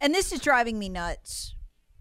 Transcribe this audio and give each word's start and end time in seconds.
And 0.00 0.14
this 0.14 0.32
is 0.32 0.40
driving 0.40 0.78
me 0.78 0.88
nuts, 0.88 1.54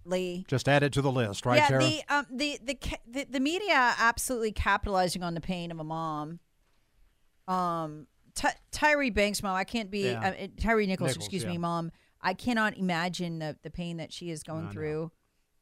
Lee. 0.06 0.45
Just 0.48 0.67
add 0.70 0.84
it 0.84 0.94
to 0.94 1.02
the 1.02 1.12
list, 1.12 1.45
right, 1.45 1.58
yeah, 1.58 1.67
Tara? 1.67 1.84
the, 1.84 2.02
um, 2.09 2.26
the, 2.31 2.59
the 2.64 2.78
the 3.09 3.26
the 3.31 3.39
media 3.39 3.95
absolutely 3.98 4.52
capitalizing 4.52 5.23
on 5.23 5.34
the 5.34 5.42
pain 5.42 5.72
of 5.72 5.80
a 5.80 5.84
mom. 5.84 6.39
Um, 7.48 8.08
Ty- 8.36 8.56
Tyree 8.72 9.09
Banks' 9.09 9.42
mom. 9.42 9.56
I 9.56 9.64
can't 9.64 9.89
be 9.89 10.09
Yeah. 10.12 10.30
uh, 10.30 10.48
Tyree 10.59 10.86
Nichols. 10.86 11.09
Nichols, 11.09 11.16
excuse 11.17 11.44
yeah. 11.44 11.50
me, 11.50 11.58
mom. 11.58 11.92
I 12.22 12.34
cannot 12.34 12.78
imagine 12.78 13.39
the 13.39 13.58
the 13.64 13.70
pain 13.72 13.98
that 13.98 14.11
she 14.14 14.30
is 14.30 14.44
going 14.44 14.64
I 14.64 14.67
know. 14.67 14.72
through. 14.72 15.11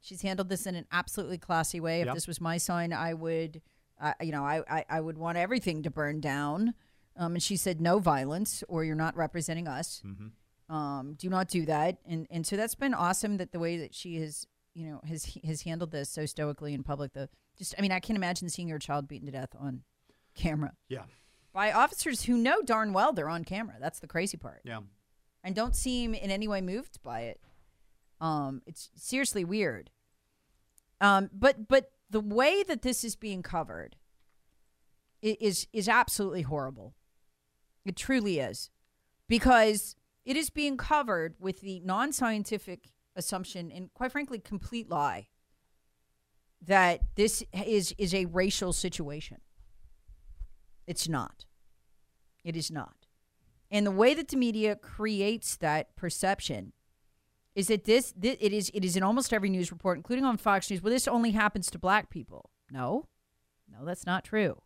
She's 0.02 0.22
handled 0.22 0.49
this 0.49 0.66
in 0.66 0.75
an 0.75 0.86
absolutely 0.92 1.38
classy 1.38 1.80
way. 1.80 2.02
If 2.02 2.08
Yep. 2.08 2.16
this 2.16 2.27
was 2.27 2.39
my 2.39 2.58
son, 2.58 2.94
I 2.94 3.14
would, 3.14 3.61
uh, 3.99 4.14
you 4.22 4.31
know, 4.31 4.44
I, 4.44 4.61
I 4.70 4.86
I 4.89 5.02
would 5.02 5.17
want 5.17 5.38
everything 5.38 5.83
to 5.83 5.89
burn 5.92 6.20
down. 6.22 6.73
Um, 7.17 7.33
and 7.36 7.44
she 7.44 7.55
said, 7.55 7.80
"No 7.81 7.99
violence, 7.99 8.64
or 8.67 8.83
you're 8.83 8.95
not 8.95 9.16
representing 9.16 9.67
us." 9.67 10.02
Mm-hmm. 10.05 10.27
Um, 10.69 11.16
do 11.17 11.30
not 11.30 11.47
do 11.47 11.66
that. 11.66 11.97
And 12.05 12.27
and 12.30 12.45
so 12.45 12.55
that's 12.55 12.75
been 12.75 12.94
awesome 12.94 13.38
that 13.38 13.52
the 13.52 13.59
way 13.59 13.77
that 13.77 13.94
she 13.94 14.19
has 14.21 14.47
you 14.73 14.85
know 14.85 15.02
has 15.08 15.38
has 15.44 15.61
handled 15.61 15.91
this 15.91 16.09
so 16.09 16.25
stoically 16.25 16.73
in 16.73 16.83
public 16.83 17.13
the 17.13 17.30
just 17.58 17.73
i 17.80 17.81
mean 17.81 17.94
i 17.94 17.99
can't 17.99 18.17
imagine 18.17 18.49
seeing 18.49 18.67
your 18.67 18.77
child 18.77 19.08
beaten 19.08 19.25
to 19.25 19.31
death 19.31 19.55
on 19.58 19.81
camera. 20.36 20.73
Yeah. 20.89 21.03
by 21.53 21.71
officers 21.71 22.23
who 22.23 22.38
know 22.38 22.61
darn 22.61 22.91
well 22.91 23.13
they're 23.13 23.30
on 23.30 23.45
camera. 23.45 23.75
That's 23.80 23.99
the 24.02 24.08
crazy 24.08 24.36
part. 24.36 24.61
Yeah. 24.66 24.81
and 25.45 25.55
don't 25.55 25.75
seem 25.75 26.13
in 26.13 26.30
any 26.30 26.47
way 26.47 26.59
moved 26.59 27.02
by 27.02 27.21
it. 27.21 27.39
Um 28.19 28.61
it's 28.66 28.89
seriously 28.95 29.45
weird. 29.45 29.91
Um 30.99 31.30
but 31.31 31.69
but 31.69 31.91
the 32.09 32.19
way 32.19 32.63
that 32.63 32.81
this 32.81 33.05
is 33.05 33.16
being 33.16 33.41
covered 33.41 33.95
is 35.21 35.67
is 35.71 35.88
absolutely 35.88 36.41
horrible. 36.41 36.93
It 37.86 37.95
truly 37.95 38.39
is. 38.39 38.70
Because 39.30 39.95
it 40.25 40.36
is 40.36 40.49
being 40.49 40.77
covered 40.77 41.36
with 41.39 41.61
the 41.61 41.80
non 41.81 42.11
scientific 42.11 42.91
assumption 43.15 43.71
and, 43.71 43.93
quite 43.93 44.11
frankly, 44.11 44.39
complete 44.39 44.89
lie 44.89 45.27
that 46.61 47.02
this 47.15 47.43
is, 47.65 47.93
is 47.97 48.13
a 48.13 48.25
racial 48.25 48.73
situation. 48.73 49.37
It's 50.87 51.08
not. 51.08 51.45
It 52.43 52.55
is 52.55 52.71
not. 52.71 53.08
And 53.71 53.85
the 53.85 53.91
way 53.91 54.14
that 54.14 54.30
the 54.30 54.37
media 54.37 54.75
creates 54.75 55.55
that 55.58 55.95
perception 55.95 56.73
is 57.55 57.67
that 57.67 57.85
this, 57.85 58.11
thi- 58.11 58.37
it 58.39 58.53
is 58.53 58.69
it 58.73 58.83
is 58.83 58.95
in 58.97 59.03
almost 59.03 59.33
every 59.33 59.49
news 59.49 59.71
report, 59.71 59.97
including 59.97 60.25
on 60.25 60.37
Fox 60.37 60.69
News. 60.69 60.81
Well, 60.81 60.93
this 60.93 61.08
only 61.08 61.31
happens 61.31 61.71
to 61.71 61.80
black 61.80 62.09
people. 62.09 62.52
No, 62.69 63.08
no, 63.71 63.85
that's 63.85 64.05
not 64.05 64.25
true. 64.25 64.61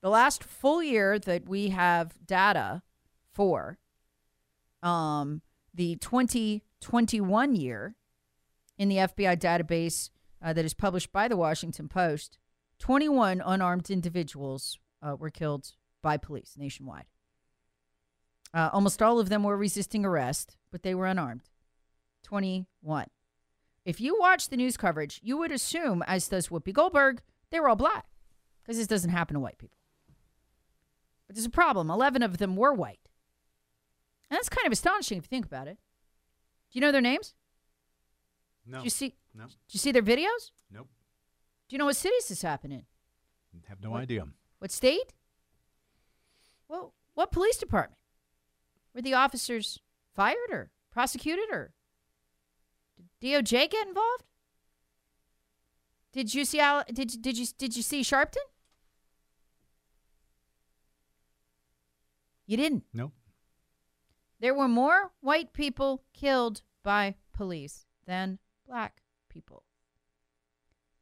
The 0.00 0.08
last 0.08 0.42
full 0.42 0.82
year 0.82 1.18
that 1.18 1.48
we 1.48 1.68
have 1.68 2.14
data 2.24 2.82
for, 3.32 3.78
um, 4.82 5.42
the 5.74 5.96
2021 5.96 7.54
year 7.54 7.96
in 8.76 8.88
the 8.88 8.96
FBI 8.96 9.36
database 9.38 10.10
uh, 10.42 10.52
that 10.52 10.64
is 10.64 10.74
published 10.74 11.12
by 11.12 11.28
the 11.28 11.36
Washington 11.36 11.88
Post, 11.88 12.38
21 12.78 13.42
unarmed 13.44 13.90
individuals 13.90 14.78
uh, 15.02 15.16
were 15.16 15.30
killed 15.30 15.72
by 16.02 16.16
police 16.16 16.54
nationwide. 16.56 17.06
Uh, 18.54 18.70
almost 18.72 19.02
all 19.02 19.18
of 19.18 19.28
them 19.28 19.42
were 19.42 19.56
resisting 19.56 20.04
arrest, 20.04 20.56
but 20.70 20.82
they 20.82 20.94
were 20.94 21.06
unarmed. 21.06 21.42
21. 22.22 23.06
If 23.84 24.00
you 24.00 24.18
watch 24.18 24.48
the 24.48 24.56
news 24.56 24.76
coverage, 24.76 25.20
you 25.22 25.36
would 25.38 25.52
assume, 25.52 26.02
as 26.06 26.28
does 26.28 26.48
Whoopi 26.48 26.72
Goldberg, 26.72 27.22
they 27.50 27.60
were 27.60 27.68
all 27.68 27.76
black 27.76 28.06
because 28.62 28.76
this 28.76 28.86
doesn't 28.86 29.10
happen 29.10 29.34
to 29.34 29.40
white 29.40 29.58
people. 29.58 29.78
But 31.26 31.36
there's 31.36 31.46
a 31.46 31.50
problem. 31.50 31.90
11 31.90 32.22
of 32.22 32.38
them 32.38 32.56
were 32.56 32.72
white. 32.72 33.07
And 34.30 34.36
that's 34.36 34.48
kind 34.48 34.66
of 34.66 34.72
astonishing 34.72 35.18
if 35.18 35.24
you 35.24 35.28
think 35.28 35.46
about 35.46 35.68
it. 35.68 35.78
Do 36.70 36.78
you 36.78 36.80
know 36.80 36.92
their 36.92 37.00
names? 37.00 37.34
No. 38.66 38.78
Did 38.78 38.84
you 38.84 38.90
see? 38.90 39.14
No. 39.34 39.44
Did 39.44 39.54
you 39.70 39.78
see 39.78 39.92
their 39.92 40.02
videos? 40.02 40.50
Nope. 40.70 40.88
Do 41.68 41.74
you 41.74 41.78
know 41.78 41.86
what 41.86 41.96
cities 41.96 42.28
this 42.28 42.42
happened 42.42 42.72
in? 42.74 42.82
Have 43.68 43.82
no 43.82 43.94
idea. 43.96 44.26
What 44.58 44.70
state? 44.70 45.12
Well, 46.68 46.94
what 47.14 47.32
police 47.32 47.56
department? 47.56 47.98
Were 48.94 49.02
the 49.02 49.14
officers 49.14 49.78
fired 50.14 50.36
or 50.50 50.70
prosecuted 50.90 51.50
or 51.50 51.72
did 53.20 53.44
DOJ 53.46 53.70
get 53.70 53.86
involved? 53.86 54.24
Did 56.12 56.34
you 56.34 56.44
see 56.44 56.60
Al- 56.60 56.84
did 56.92 57.22
did 57.22 57.38
you 57.38 57.46
did 57.58 57.76
you 57.76 57.82
see 57.82 58.02
Sharpton? 58.02 58.36
You 62.46 62.56
didn't. 62.56 62.84
Nope. 62.94 63.12
There 64.40 64.54
were 64.54 64.68
more 64.68 65.12
white 65.20 65.52
people 65.52 66.02
killed 66.12 66.62
by 66.84 67.16
police 67.32 67.86
than 68.06 68.38
black 68.66 69.02
people. 69.28 69.64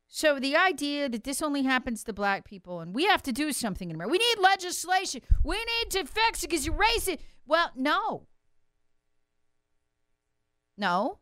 So 0.09 0.39
the 0.39 0.57
idea 0.57 1.09
that 1.09 1.25
this 1.25 1.43
only 1.43 1.63
happens 1.63 2.05
to 2.05 2.13
black 2.13 2.45
people 2.45 2.81
and 2.81 2.95
we 2.95 3.05
have 3.05 3.23
to 3.25 3.33
do 3.33 3.53
something 3.53 3.91
in 3.91 3.97
America. 3.97 4.13
We 4.13 4.19
need 4.19 4.39
legislation. 4.41 5.21
We 5.45 5.57
need 5.57 5.91
to 5.91 6.05
fix 6.05 6.43
it 6.43 6.49
because 6.49 6.65
you're 6.65 6.75
racist. 6.75 7.19
Well, 7.47 7.71
no. 7.77 8.27
No. 10.79 11.19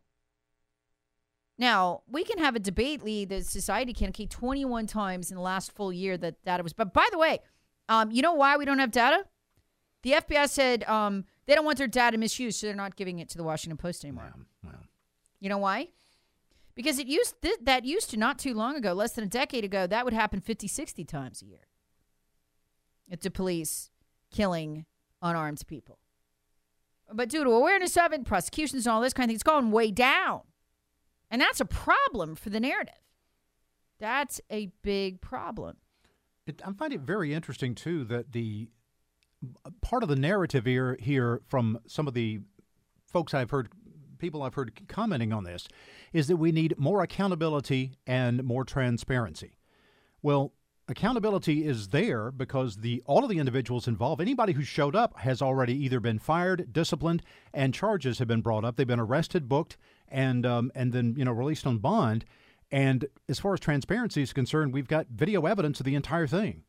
Now, 1.56 2.02
we 2.08 2.24
can 2.24 2.38
have 2.38 2.56
a 2.56 2.60
debate, 2.60 3.02
Lee, 3.02 3.24
that 3.26 3.46
society 3.46 3.92
can 3.92 4.08
okay 4.08 4.26
21 4.26 4.86
times 4.86 5.30
in 5.30 5.36
the 5.36 5.42
last 5.42 5.72
full 5.72 5.92
year 5.92 6.16
that 6.18 6.42
data 6.44 6.62
was. 6.62 6.72
But 6.72 6.92
by 6.92 7.08
the 7.12 7.18
way, 7.18 7.38
um, 7.88 8.10
you 8.10 8.22
know 8.22 8.34
why 8.34 8.56
we 8.56 8.64
don't 8.64 8.80
have 8.80 8.90
data? 8.90 9.24
The 10.02 10.12
FBI 10.12 10.48
said 10.48 10.84
um, 10.84 11.24
they 11.46 11.54
don't 11.54 11.64
want 11.64 11.78
their 11.78 11.86
data 11.86 12.16
misused, 12.18 12.60
so 12.60 12.66
they're 12.66 12.76
not 12.76 12.96
giving 12.96 13.18
it 13.18 13.28
to 13.30 13.36
the 13.36 13.44
Washington 13.44 13.76
Post 13.76 14.04
anymore. 14.04 14.32
You 15.40 15.48
know 15.48 15.58
why? 15.58 15.88
Because 16.74 16.98
it 16.98 17.06
used 17.06 17.40
th- 17.42 17.58
that 17.62 17.84
used 17.84 18.10
to 18.10 18.16
not 18.16 18.38
too 18.38 18.54
long 18.54 18.76
ago, 18.76 18.92
less 18.92 19.12
than 19.12 19.24
a 19.24 19.28
decade 19.28 19.64
ago, 19.64 19.86
that 19.86 20.04
would 20.04 20.14
happen 20.14 20.40
50, 20.40 20.66
60 20.66 21.04
times 21.04 21.42
a 21.42 21.46
year. 21.46 21.66
It's 23.08 23.26
a 23.26 23.30
police 23.30 23.90
killing 24.32 24.86
unarmed 25.22 25.62
people. 25.66 25.98
But 27.12 27.28
due 27.28 27.44
to 27.44 27.50
awareness 27.50 27.96
of 27.96 28.12
it, 28.12 28.24
prosecutions 28.24 28.86
and 28.86 28.94
all 28.94 29.00
this 29.00 29.12
kind 29.12 29.26
of 29.26 29.28
thing, 29.30 29.34
it's 29.36 29.42
gone 29.42 29.70
way 29.70 29.90
down. 29.90 30.40
And 31.30 31.40
that's 31.40 31.60
a 31.60 31.64
problem 31.64 32.34
for 32.34 32.50
the 32.50 32.60
narrative. 32.60 32.94
That's 34.00 34.40
a 34.50 34.70
big 34.82 35.20
problem. 35.20 35.76
It, 36.46 36.60
I 36.64 36.72
find 36.72 36.92
it 36.92 37.00
very 37.00 37.32
interesting 37.32 37.74
too 37.74 38.04
that 38.04 38.32
the 38.32 38.68
part 39.80 40.02
of 40.02 40.08
the 40.08 40.16
narrative 40.16 40.64
here 40.64 40.96
here 41.00 41.40
from 41.46 41.78
some 41.86 42.06
of 42.06 42.14
the 42.14 42.40
folks 43.06 43.34
I've 43.34 43.50
heard 43.50 43.68
people 44.18 44.42
I've 44.42 44.54
heard 44.54 44.72
commenting 44.88 45.32
on 45.32 45.44
this 45.44 45.68
is 46.12 46.28
that 46.28 46.36
we 46.36 46.52
need 46.52 46.78
more 46.78 47.02
accountability 47.02 47.98
and 48.06 48.42
more 48.42 48.64
transparency. 48.64 49.56
Well, 50.22 50.52
accountability 50.88 51.66
is 51.66 51.88
there 51.88 52.30
because 52.30 52.76
the 52.76 53.02
all 53.06 53.24
of 53.24 53.30
the 53.30 53.38
individuals 53.38 53.88
involved, 53.88 54.20
anybody 54.20 54.52
who 54.52 54.62
showed 54.62 54.96
up 54.96 55.18
has 55.18 55.42
already 55.42 55.74
either 55.84 56.00
been 56.00 56.18
fired, 56.18 56.72
disciplined, 56.72 57.22
and 57.52 57.74
charges 57.74 58.18
have 58.18 58.28
been 58.28 58.40
brought 58.40 58.64
up. 58.64 58.76
They've 58.76 58.86
been 58.86 59.00
arrested, 59.00 59.48
booked, 59.48 59.76
and 60.08 60.46
um, 60.46 60.72
and 60.74 60.92
then 60.92 61.14
you 61.16 61.24
know 61.24 61.32
released 61.32 61.66
on 61.66 61.78
bond. 61.78 62.24
And 62.70 63.06
as 63.28 63.38
far 63.38 63.54
as 63.54 63.60
transparency 63.60 64.22
is 64.22 64.32
concerned, 64.32 64.72
we've 64.72 64.88
got 64.88 65.06
video 65.08 65.46
evidence 65.46 65.80
of 65.80 65.86
the 65.86 65.94
entire 65.94 66.26
thing. 66.26 66.62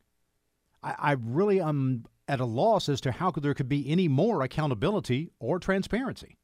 I, 0.82 0.94
I 0.98 1.12
really 1.12 1.60
am 1.60 2.04
at 2.28 2.40
a 2.40 2.44
loss 2.44 2.88
as 2.88 3.00
to 3.02 3.12
how 3.12 3.30
there 3.30 3.54
could 3.54 3.68
be 3.68 3.88
any 3.90 4.08
more 4.08 4.42
accountability 4.42 5.30
or 5.38 5.58
transparency. 5.58 6.38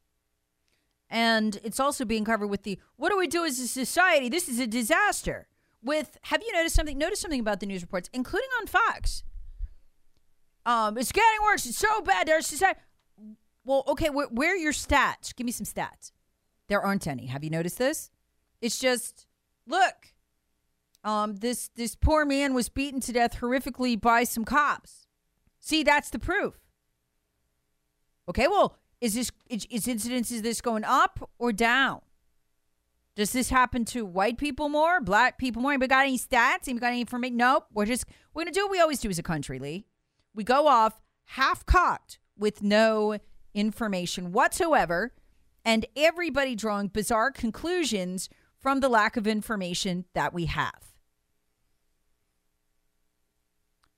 And 1.10 1.60
it's 1.62 1.78
also 1.78 2.04
being 2.04 2.24
covered 2.24 2.46
with 2.46 2.62
the 2.62 2.78
what 2.96 3.10
do 3.10 3.18
we 3.18 3.26
do 3.26 3.44
as 3.44 3.58
a 3.58 3.68
society? 3.68 4.28
This 4.28 4.48
is 4.48 4.58
a 4.58 4.66
disaster. 4.66 5.46
With 5.82 6.16
have 6.22 6.42
you 6.42 6.52
noticed 6.52 6.74
something? 6.74 6.96
Notice 6.96 7.20
something 7.20 7.40
about 7.40 7.60
the 7.60 7.66
news 7.66 7.82
reports, 7.82 8.08
including 8.12 8.48
on 8.60 8.66
Fox. 8.66 9.22
Um, 10.64 10.96
it's 10.96 11.12
getting 11.12 11.42
worse. 11.42 11.66
It's 11.66 11.76
so 11.76 12.00
bad. 12.02 12.28
There's 12.28 12.46
society. 12.46 12.80
Well, 13.64 13.84
okay, 13.88 14.10
where, 14.10 14.28
where 14.28 14.54
are 14.54 14.56
your 14.56 14.72
stats? 14.72 15.34
Give 15.34 15.44
me 15.44 15.52
some 15.52 15.66
stats. 15.66 16.12
There 16.68 16.80
aren't 16.80 17.06
any. 17.06 17.26
Have 17.26 17.44
you 17.44 17.50
noticed 17.50 17.78
this? 17.78 18.10
It's 18.60 18.78
just 18.78 19.26
look. 19.66 20.14
Um, 21.04 21.36
this 21.36 21.68
this 21.74 21.94
poor 21.94 22.24
man 22.24 22.54
was 22.54 22.68
beaten 22.68 23.00
to 23.00 23.12
death 23.12 23.38
horrifically 23.40 24.00
by 24.00 24.24
some 24.24 24.44
cops. 24.44 25.06
See, 25.62 25.84
that's 25.84 26.10
the 26.10 26.18
proof. 26.18 26.58
Okay, 28.28 28.48
well, 28.48 28.76
is 29.00 29.14
this 29.14 29.30
is, 29.48 29.66
is 29.70 29.86
incidence 29.86 30.30
is 30.32 30.42
this 30.42 30.60
going 30.60 30.84
up 30.84 31.30
or 31.38 31.52
down? 31.52 32.00
Does 33.14 33.32
this 33.32 33.50
happen 33.50 33.84
to 33.86 34.04
white 34.04 34.38
people 34.38 34.68
more, 34.68 35.00
black 35.00 35.38
people 35.38 35.62
more? 35.62 35.70
Anybody 35.70 35.88
got 35.88 36.02
any 36.02 36.18
stats? 36.18 36.66
Anybody 36.66 36.80
got 36.80 36.86
any 36.88 37.00
information? 37.00 37.36
Nope. 37.36 37.66
We're 37.72 37.86
just 37.86 38.06
we're 38.34 38.42
gonna 38.42 38.52
do 38.52 38.64
what 38.64 38.72
we 38.72 38.80
always 38.80 38.98
do 38.98 39.08
as 39.08 39.20
a 39.20 39.22
country, 39.22 39.60
Lee. 39.60 39.86
We 40.34 40.42
go 40.42 40.66
off 40.66 41.00
half 41.26 41.64
cocked 41.64 42.18
with 42.36 42.62
no 42.62 43.18
information 43.54 44.32
whatsoever, 44.32 45.14
and 45.64 45.86
everybody 45.94 46.56
drawing 46.56 46.88
bizarre 46.88 47.30
conclusions 47.30 48.28
from 48.58 48.80
the 48.80 48.88
lack 48.88 49.16
of 49.16 49.28
information 49.28 50.06
that 50.14 50.34
we 50.34 50.46
have. 50.46 50.91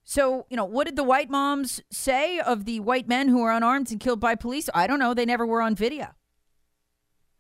So, 0.05 0.47
you 0.51 0.57
know, 0.57 0.67
what 0.67 0.85
did 0.85 0.97
the 0.97 1.03
white 1.03 1.31
moms 1.31 1.81
say 1.91 2.39
of 2.39 2.67
the 2.67 2.81
white 2.81 3.09
men 3.09 3.29
who 3.29 3.43
were 3.43 3.51
unarmed 3.51 3.91
and 3.91 3.99
killed 3.99 4.21
by 4.21 4.35
police? 4.35 4.69
I 4.75 4.87
don't 4.87 4.99
know. 4.99 5.15
They 5.15 5.25
never 5.25 5.47
were 5.47 5.63
on 5.63 5.75
video. 5.75 6.09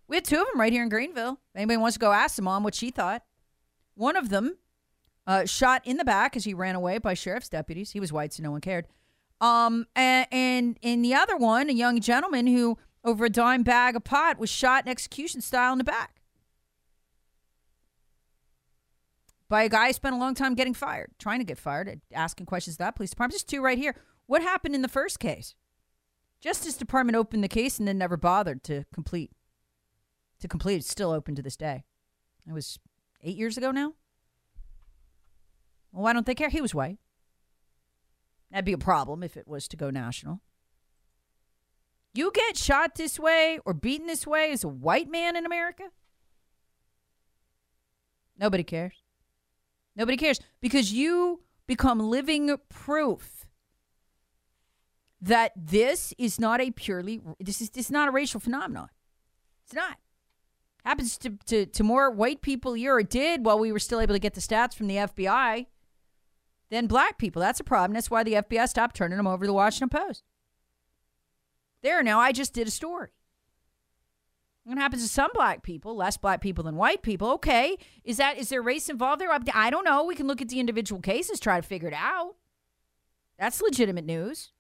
We 0.08 0.16
had 0.16 0.24
two 0.24 0.40
of 0.40 0.46
them 0.46 0.60
right 0.60 0.72
here 0.72 0.82
in 0.82 0.88
Greenville. 0.88 1.40
If 1.54 1.56
anybody 1.56 1.76
wants 1.76 1.94
to 1.94 2.00
go 2.00 2.12
ask 2.12 2.36
the 2.36 2.42
mom 2.42 2.64
what 2.64 2.74
she 2.74 2.90
thought. 2.90 3.22
One 3.94 4.16
of 4.16 4.30
them 4.30 4.56
uh, 5.26 5.44
shot 5.44 5.82
in 5.84 5.98
the 5.98 6.04
back 6.04 6.36
as 6.36 6.44
he 6.44 6.54
ran 6.54 6.74
away 6.74 6.98
by 6.98 7.14
sheriff's 7.14 7.48
deputies. 7.48 7.92
He 7.92 8.00
was 8.00 8.12
white, 8.12 8.32
so 8.32 8.42
no 8.42 8.50
one 8.50 8.60
cared. 8.60 8.86
Um, 9.40 9.86
and, 9.94 10.26
and 10.32 10.78
in 10.80 11.02
the 11.02 11.14
other 11.14 11.36
one, 11.36 11.68
a 11.68 11.72
young 11.72 12.00
gentleman 12.00 12.46
who, 12.46 12.78
over 13.04 13.26
a 13.26 13.30
dime 13.30 13.62
bag 13.62 13.94
of 13.94 14.04
pot, 14.04 14.38
was 14.38 14.50
shot 14.50 14.84
in 14.84 14.90
execution 14.90 15.42
style 15.42 15.72
in 15.72 15.78
the 15.78 15.84
back. 15.84 16.13
By 19.48 19.62
a 19.62 19.68
guy 19.68 19.88
who 19.88 19.92
spent 19.92 20.14
a 20.14 20.18
long 20.18 20.34
time 20.34 20.54
getting 20.54 20.74
fired, 20.74 21.10
trying 21.18 21.38
to 21.38 21.44
get 21.44 21.58
fired, 21.58 22.00
asking 22.12 22.46
questions 22.46 22.76
to 22.76 22.78
that 22.78 22.96
police 22.96 23.10
department. 23.10 23.34
Just 23.34 23.48
two 23.48 23.62
right 23.62 23.78
here. 23.78 23.94
What 24.26 24.42
happened 24.42 24.74
in 24.74 24.82
the 24.82 24.88
first 24.88 25.20
case? 25.20 25.54
Justice 26.40 26.76
Department 26.76 27.16
opened 27.16 27.42
the 27.42 27.48
case 27.48 27.78
and 27.78 27.88
then 27.88 27.96
never 27.96 28.16
bothered 28.16 28.62
to 28.64 28.84
complete. 28.92 29.30
To 30.40 30.48
complete, 30.48 30.76
it's 30.76 30.90
still 30.90 31.10
open 31.10 31.34
to 31.36 31.42
this 31.42 31.56
day. 31.56 31.84
It 32.46 32.52
was 32.52 32.78
eight 33.22 33.36
years 33.36 33.56
ago 33.56 33.70
now. 33.70 33.94
Well, 35.90 36.02
why 36.02 36.12
don't 36.12 36.26
they 36.26 36.34
care? 36.34 36.50
He 36.50 36.60
was 36.60 36.74
white. 36.74 36.98
That'd 38.50 38.64
be 38.64 38.72
a 38.72 38.78
problem 38.78 39.22
if 39.22 39.36
it 39.36 39.48
was 39.48 39.68
to 39.68 39.76
go 39.76 39.90
national. 39.90 40.40
You 42.12 42.30
get 42.32 42.56
shot 42.56 42.94
this 42.94 43.18
way 43.18 43.58
or 43.64 43.72
beaten 43.72 44.06
this 44.06 44.26
way 44.26 44.52
as 44.52 44.64
a 44.64 44.68
white 44.68 45.10
man 45.10 45.36
in 45.36 45.46
America? 45.46 45.84
Nobody 48.38 48.64
cares. 48.64 49.03
Nobody 49.96 50.16
cares 50.16 50.40
because 50.60 50.92
you 50.92 51.42
become 51.66 51.98
living 51.98 52.56
proof 52.68 53.46
that 55.20 55.52
this 55.56 56.12
is 56.18 56.38
not 56.38 56.60
a 56.60 56.70
purely 56.70 57.22
this 57.40 57.60
is 57.60 57.70
this 57.70 57.86
is 57.86 57.90
not 57.90 58.08
a 58.08 58.10
racial 58.10 58.40
phenomenon. 58.40 58.88
It's 59.64 59.74
not. 59.74 59.98
Happens 60.84 61.16
to, 61.18 61.30
to, 61.46 61.64
to 61.64 61.82
more 61.82 62.10
white 62.10 62.42
people 62.42 62.74
here. 62.74 62.98
It 62.98 63.08
did 63.08 63.46
while 63.46 63.58
we 63.58 63.72
were 63.72 63.78
still 63.78 64.00
able 64.00 64.14
to 64.14 64.18
get 64.18 64.34
the 64.34 64.42
stats 64.42 64.74
from 64.74 64.86
the 64.86 64.96
FBI 64.96 65.66
than 66.70 66.86
black 66.86 67.16
people. 67.16 67.40
That's 67.40 67.60
a 67.60 67.64
problem. 67.64 67.94
That's 67.94 68.10
why 68.10 68.22
the 68.22 68.34
FBI 68.34 68.68
stopped 68.68 68.94
turning 68.94 69.16
them 69.16 69.26
over 69.26 69.44
to 69.44 69.46
the 69.46 69.54
Washington 69.54 69.88
Post. 69.88 70.24
There 71.82 72.02
now, 72.02 72.20
I 72.20 72.32
just 72.32 72.52
did 72.52 72.68
a 72.68 72.70
story. 72.70 73.10
What 74.64 74.78
happens 74.78 75.02
to 75.02 75.08
some 75.08 75.30
black 75.34 75.62
people, 75.62 75.94
less 75.94 76.16
black 76.16 76.40
people 76.40 76.64
than 76.64 76.76
white 76.76 77.02
people? 77.02 77.30
Okay, 77.32 77.76
is 78.02 78.16
that 78.16 78.38
is 78.38 78.48
there 78.48 78.62
race 78.62 78.88
involved 78.88 79.20
there? 79.20 79.30
I 79.54 79.70
don't 79.70 79.84
know. 79.84 80.04
We 80.04 80.14
can 80.14 80.26
look 80.26 80.40
at 80.40 80.48
the 80.48 80.58
individual 80.58 81.02
cases, 81.02 81.38
try 81.38 81.60
to 81.60 81.66
figure 81.66 81.88
it 81.88 81.94
out. 81.94 82.36
That's 83.38 83.60
legitimate 83.60 84.06
news. 84.06 84.52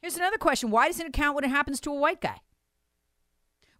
Here's 0.00 0.16
another 0.16 0.38
question: 0.38 0.70
Why 0.70 0.86
doesn't 0.86 1.04
it 1.04 1.12
count 1.12 1.34
when 1.34 1.44
it 1.44 1.50
happens 1.50 1.80
to 1.80 1.90
a 1.90 1.98
white 1.98 2.20
guy? 2.20 2.40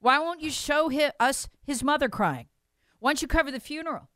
Why 0.00 0.18
won't 0.18 0.42
you 0.42 0.50
show 0.50 0.88
his, 0.88 1.10
us 1.20 1.48
his 1.64 1.82
mother 1.82 2.08
crying? 2.08 2.46
Why 2.98 3.10
don't 3.10 3.22
you 3.22 3.28
cover 3.28 3.50
the 3.50 3.60
funeral? 3.60 4.08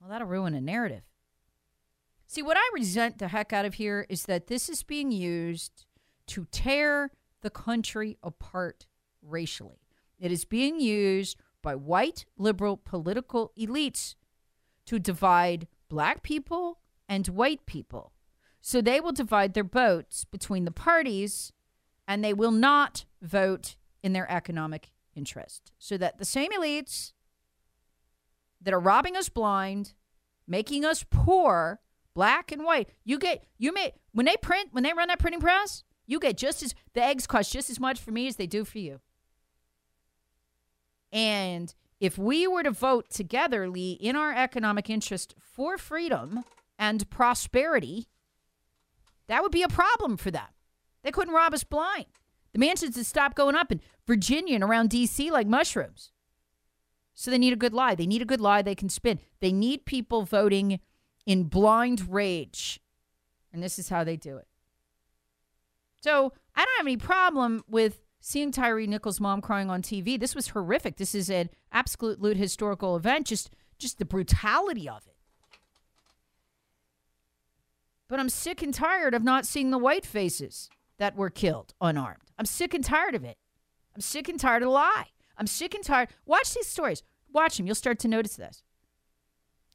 Well, 0.00 0.10
that'll 0.10 0.28
ruin 0.28 0.54
a 0.54 0.60
narrative. 0.60 1.02
See, 2.26 2.42
what 2.42 2.56
I 2.56 2.70
resent 2.74 3.18
the 3.18 3.28
heck 3.28 3.52
out 3.52 3.64
of 3.64 3.74
here 3.74 4.06
is 4.08 4.24
that 4.24 4.48
this 4.48 4.68
is 4.68 4.82
being 4.82 5.12
used 5.12 5.86
to 6.28 6.46
tear 6.50 7.12
the 7.42 7.50
country 7.50 8.16
apart 8.22 8.86
racially. 9.22 9.80
It 10.18 10.32
is 10.32 10.44
being 10.44 10.80
used 10.80 11.36
by 11.62 11.74
white 11.74 12.26
liberal 12.36 12.76
political 12.76 13.52
elites 13.58 14.14
to 14.86 14.98
divide 14.98 15.66
black 15.88 16.22
people 16.22 16.78
and 17.08 17.26
white 17.28 17.66
people. 17.66 18.12
So 18.60 18.80
they 18.80 19.00
will 19.00 19.12
divide 19.12 19.54
their 19.54 19.64
votes 19.64 20.24
between 20.24 20.64
the 20.64 20.70
parties 20.70 21.52
and 22.08 22.22
they 22.22 22.32
will 22.32 22.50
not 22.50 23.04
vote 23.20 23.76
in 24.02 24.12
their 24.12 24.30
economic 24.30 24.92
interest. 25.14 25.72
So 25.78 25.96
that 25.98 26.18
the 26.18 26.24
same 26.24 26.50
elites 26.52 27.12
that 28.60 28.74
are 28.74 28.80
robbing 28.80 29.16
us 29.16 29.28
blind, 29.28 29.94
making 30.46 30.84
us 30.84 31.04
poor, 31.08 31.80
black 32.14 32.50
and 32.52 32.64
white, 32.64 32.88
you 33.04 33.18
get, 33.18 33.44
you 33.58 33.72
may, 33.72 33.92
when 34.12 34.26
they 34.26 34.36
print, 34.36 34.68
when 34.72 34.84
they 34.84 34.92
run 34.92 35.08
that 35.08 35.18
printing 35.18 35.40
press, 35.40 35.84
you 36.06 36.20
get 36.20 36.36
just 36.36 36.62
as 36.62 36.74
the 36.94 37.02
eggs 37.02 37.26
cost 37.26 37.52
just 37.52 37.70
as 37.70 37.80
much 37.80 38.00
for 38.00 38.10
me 38.10 38.26
as 38.26 38.36
they 38.36 38.46
do 38.46 38.64
for 38.64 38.78
you. 38.78 39.00
And 41.12 41.74
if 42.00 42.18
we 42.18 42.46
were 42.46 42.62
to 42.62 42.70
vote 42.70 43.10
together, 43.10 43.68
Lee, 43.68 43.92
in 43.92 44.16
our 44.16 44.32
economic 44.32 44.90
interest 44.90 45.34
for 45.38 45.78
freedom 45.78 46.44
and 46.78 47.08
prosperity, 47.10 48.08
that 49.28 49.42
would 49.42 49.52
be 49.52 49.62
a 49.62 49.68
problem 49.68 50.16
for 50.16 50.30
them. 50.30 50.48
They 51.02 51.10
couldn't 51.10 51.34
rob 51.34 51.54
us 51.54 51.64
blind. 51.64 52.06
The 52.52 52.58
mansions 52.58 52.96
would 52.96 53.06
stop 53.06 53.34
going 53.34 53.54
up 53.54 53.70
in 53.70 53.80
Virginia 54.06 54.54
and 54.54 54.64
around 54.64 54.90
D.C. 54.90 55.30
like 55.30 55.46
mushrooms. 55.46 56.10
So 57.14 57.30
they 57.30 57.38
need 57.38 57.52
a 57.52 57.56
good 57.56 57.72
lie. 57.72 57.94
They 57.94 58.06
need 58.06 58.22
a 58.22 58.26
good 58.26 58.40
lie 58.40 58.62
they 58.62 58.74
can 58.74 58.88
spin. 58.88 59.20
They 59.40 59.52
need 59.52 59.86
people 59.86 60.22
voting 60.22 60.80
in 61.24 61.44
blind 61.44 62.12
rage. 62.12 62.80
And 63.52 63.62
this 63.62 63.78
is 63.78 63.88
how 63.88 64.04
they 64.04 64.16
do 64.16 64.36
it. 64.36 64.46
So 66.06 66.32
I 66.54 66.64
don't 66.64 66.76
have 66.76 66.86
any 66.86 66.96
problem 66.96 67.64
with 67.66 68.00
seeing 68.20 68.52
Tyree 68.52 68.86
Nichols' 68.86 69.18
mom 69.18 69.40
crying 69.40 69.70
on 69.70 69.82
TV. 69.82 70.20
This 70.20 70.36
was 70.36 70.46
horrific. 70.48 70.98
This 70.98 71.16
is 71.16 71.28
an 71.28 71.50
absolute 71.72 72.36
historical 72.36 72.94
event. 72.94 73.26
Just, 73.26 73.50
just 73.76 73.98
the 73.98 74.04
brutality 74.04 74.88
of 74.88 75.04
it. 75.08 75.16
But 78.06 78.20
I'm 78.20 78.28
sick 78.28 78.62
and 78.62 78.72
tired 78.72 79.14
of 79.14 79.24
not 79.24 79.46
seeing 79.46 79.72
the 79.72 79.78
white 79.78 80.06
faces 80.06 80.70
that 80.98 81.16
were 81.16 81.28
killed 81.28 81.74
unarmed. 81.80 82.30
I'm 82.38 82.46
sick 82.46 82.72
and 82.72 82.84
tired 82.84 83.16
of 83.16 83.24
it. 83.24 83.36
I'm 83.92 84.00
sick 84.00 84.28
and 84.28 84.38
tired 84.38 84.62
of 84.62 84.68
the 84.68 84.72
lie. 84.72 85.06
I'm 85.36 85.48
sick 85.48 85.74
and 85.74 85.82
tired. 85.82 86.10
Watch 86.24 86.54
these 86.54 86.68
stories. 86.68 87.02
Watch 87.32 87.56
them. 87.56 87.66
You'll 87.66 87.74
start 87.74 87.98
to 88.00 88.08
notice 88.08 88.36
this. 88.36 88.62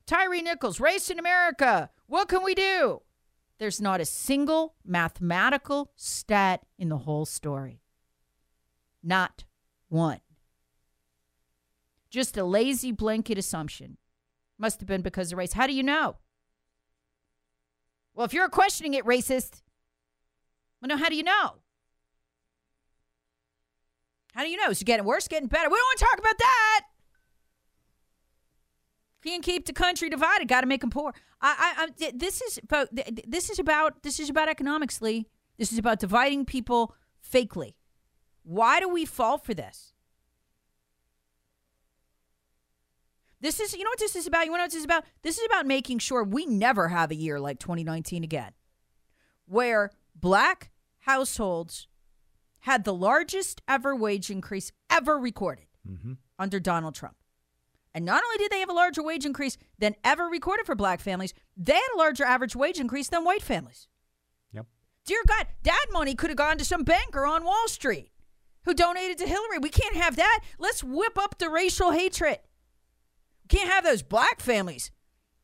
Tyree 0.05 0.41
Nichols, 0.41 0.79
race 0.79 1.09
in 1.09 1.19
America. 1.19 1.89
What 2.07 2.29
can 2.29 2.41
we 2.41 2.55
do? 2.55 3.01
There's 3.62 3.80
not 3.80 4.01
a 4.01 4.06
single 4.06 4.74
mathematical 4.84 5.91
stat 5.96 6.65
in 6.80 6.89
the 6.89 6.98
whole 6.98 7.27
story. 7.27 7.84
Not 9.03 9.44
one. 9.88 10.22
Just 12.10 12.38
a 12.38 12.44
lazy 12.44 12.91
blanket 12.91 13.38
assumption. 13.38 13.98
Must 14.58 14.80
have 14.80 14.88
been 14.88 15.03
because 15.03 15.32
of 15.32 15.38
race. 15.38 15.53
How 15.53 15.68
do 15.68 15.74
you 15.74 15.84
know? 15.84 16.15
Well, 18.15 18.25
if 18.25 18.34
you're 18.34 18.50
questioning 18.50 18.96
it, 18.96 19.06
racist, 19.06 19.62
well, 20.82 20.89
no, 20.89 20.98
how 20.98 21.10
do 21.10 21.15
you 21.15 21.22
know? 21.22 21.58
How 24.34 24.44
do 24.44 24.50
you 24.50 24.58
know? 24.58 24.72
Is 24.72 24.82
it 24.82 24.86
getting 24.86 25.06
worse, 25.06 25.27
getting 25.27 25.48
better? 25.48 25.70
We 25.70 25.75
don't 25.75 25.86
want 25.86 26.00
to 26.00 26.06
talk 26.06 26.18
about 26.18 26.38
that. 26.39 26.82
Can't 29.23 29.43
keep 29.43 29.65
the 29.65 29.73
country 29.73 30.09
divided. 30.09 30.47
Got 30.47 30.61
to 30.61 30.67
make 30.67 30.81
them 30.81 30.89
poor. 30.89 31.13
I, 31.41 31.73
I, 31.77 31.83
I, 31.83 32.11
this 32.15 32.41
is, 32.41 32.59
this 33.27 33.49
is 33.49 33.59
about, 33.59 34.03
this 34.03 34.19
is 34.19 34.29
about 34.29 34.49
economics, 34.49 35.01
Lee. 35.01 35.27
This 35.57 35.71
is 35.71 35.77
about 35.77 35.99
dividing 35.99 36.45
people 36.45 36.95
fakely. 37.31 37.75
Why 38.43 38.79
do 38.79 38.89
we 38.89 39.05
fall 39.05 39.37
for 39.37 39.53
this? 39.53 39.93
This 43.41 43.59
is, 43.59 43.73
you 43.73 43.83
know 43.83 43.89
what 43.89 43.99
this 43.99 44.15
is 44.15 44.27
about? 44.27 44.45
You 44.45 44.51
know 44.51 44.59
what 44.59 44.71
this 44.71 44.79
is 44.79 44.85
about? 44.85 45.03
This 45.23 45.37
is 45.37 45.45
about 45.45 45.65
making 45.65 45.99
sure 45.99 46.23
we 46.23 46.45
never 46.45 46.87
have 46.89 47.11
a 47.11 47.15
year 47.15 47.39
like 47.39 47.59
2019 47.59 48.23
again, 48.23 48.51
where 49.45 49.91
black 50.15 50.71
households 50.99 51.87
had 52.61 52.83
the 52.83 52.93
largest 52.93 53.61
ever 53.67 53.95
wage 53.95 54.29
increase 54.29 54.71
ever 54.91 55.17
recorded 55.17 55.65
mm-hmm. 55.87 56.13
under 56.37 56.59
Donald 56.59 56.93
Trump. 56.93 57.15
And 57.93 58.05
not 58.05 58.24
only 58.24 58.38
did 58.38 58.51
they 58.51 58.60
have 58.60 58.69
a 58.69 58.74
larger 58.74 59.03
wage 59.03 59.25
increase 59.25 59.57
than 59.77 59.95
ever 60.03 60.25
recorded 60.25 60.65
for 60.65 60.75
black 60.75 61.01
families, 61.01 61.33
they 61.57 61.74
had 61.74 61.89
a 61.95 61.98
larger 61.98 62.24
average 62.24 62.55
wage 62.55 62.79
increase 62.79 63.10
than 63.10 63.25
white 63.25 63.41
families. 63.41 63.88
Yep. 64.53 64.67
Dear 65.05 65.21
God, 65.27 65.48
that 65.63 65.86
money 65.91 66.15
could 66.15 66.29
have 66.29 66.38
gone 66.38 66.57
to 66.57 66.65
some 66.65 66.83
banker 66.83 67.25
on 67.25 67.43
Wall 67.43 67.67
Street 67.67 68.12
who 68.63 68.74
donated 68.74 69.17
to 69.17 69.27
Hillary. 69.27 69.57
We 69.57 69.69
can't 69.69 69.95
have 69.95 70.15
that. 70.15 70.39
Let's 70.60 70.83
whip 70.83 71.17
up 71.17 71.38
the 71.38 71.50
racial 71.50 71.91
hatred. 71.91 72.39
We 73.43 73.57
can't 73.57 73.69
have 73.69 73.83
those 73.83 74.03
black 74.03 74.39
families 74.39 74.91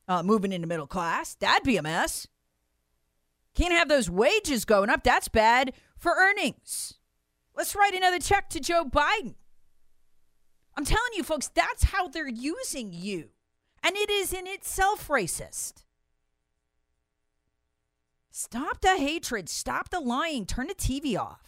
uh, 0.06 0.22
moving 0.22 0.52
into 0.52 0.66
middle 0.66 0.86
class. 0.86 1.34
That'd 1.34 1.64
be 1.64 1.76
a 1.76 1.82
mess. 1.82 2.26
Can't 3.54 3.72
have 3.72 3.88
those 3.88 4.08
wages 4.08 4.64
going 4.64 4.88
up. 4.88 5.02
That's 5.02 5.28
bad 5.28 5.72
for 5.96 6.12
earnings. 6.12 6.94
Let's 7.56 7.74
write 7.74 7.94
another 7.94 8.20
check 8.20 8.48
to 8.50 8.60
Joe 8.60 8.84
Biden. 8.84 9.34
I'm 10.78 10.84
telling 10.84 11.10
you, 11.16 11.24
folks, 11.24 11.48
that's 11.48 11.82
how 11.82 12.06
they're 12.06 12.28
using 12.28 12.92
you. 12.92 13.30
And 13.82 13.96
it 13.96 14.08
is 14.08 14.32
in 14.32 14.46
itself 14.46 15.08
racist. 15.08 15.82
Stop 18.30 18.80
the 18.80 18.96
hatred. 18.96 19.48
Stop 19.48 19.88
the 19.88 19.98
lying. 19.98 20.46
Turn 20.46 20.68
the 20.68 20.76
TV 20.76 21.18
off. 21.18 21.47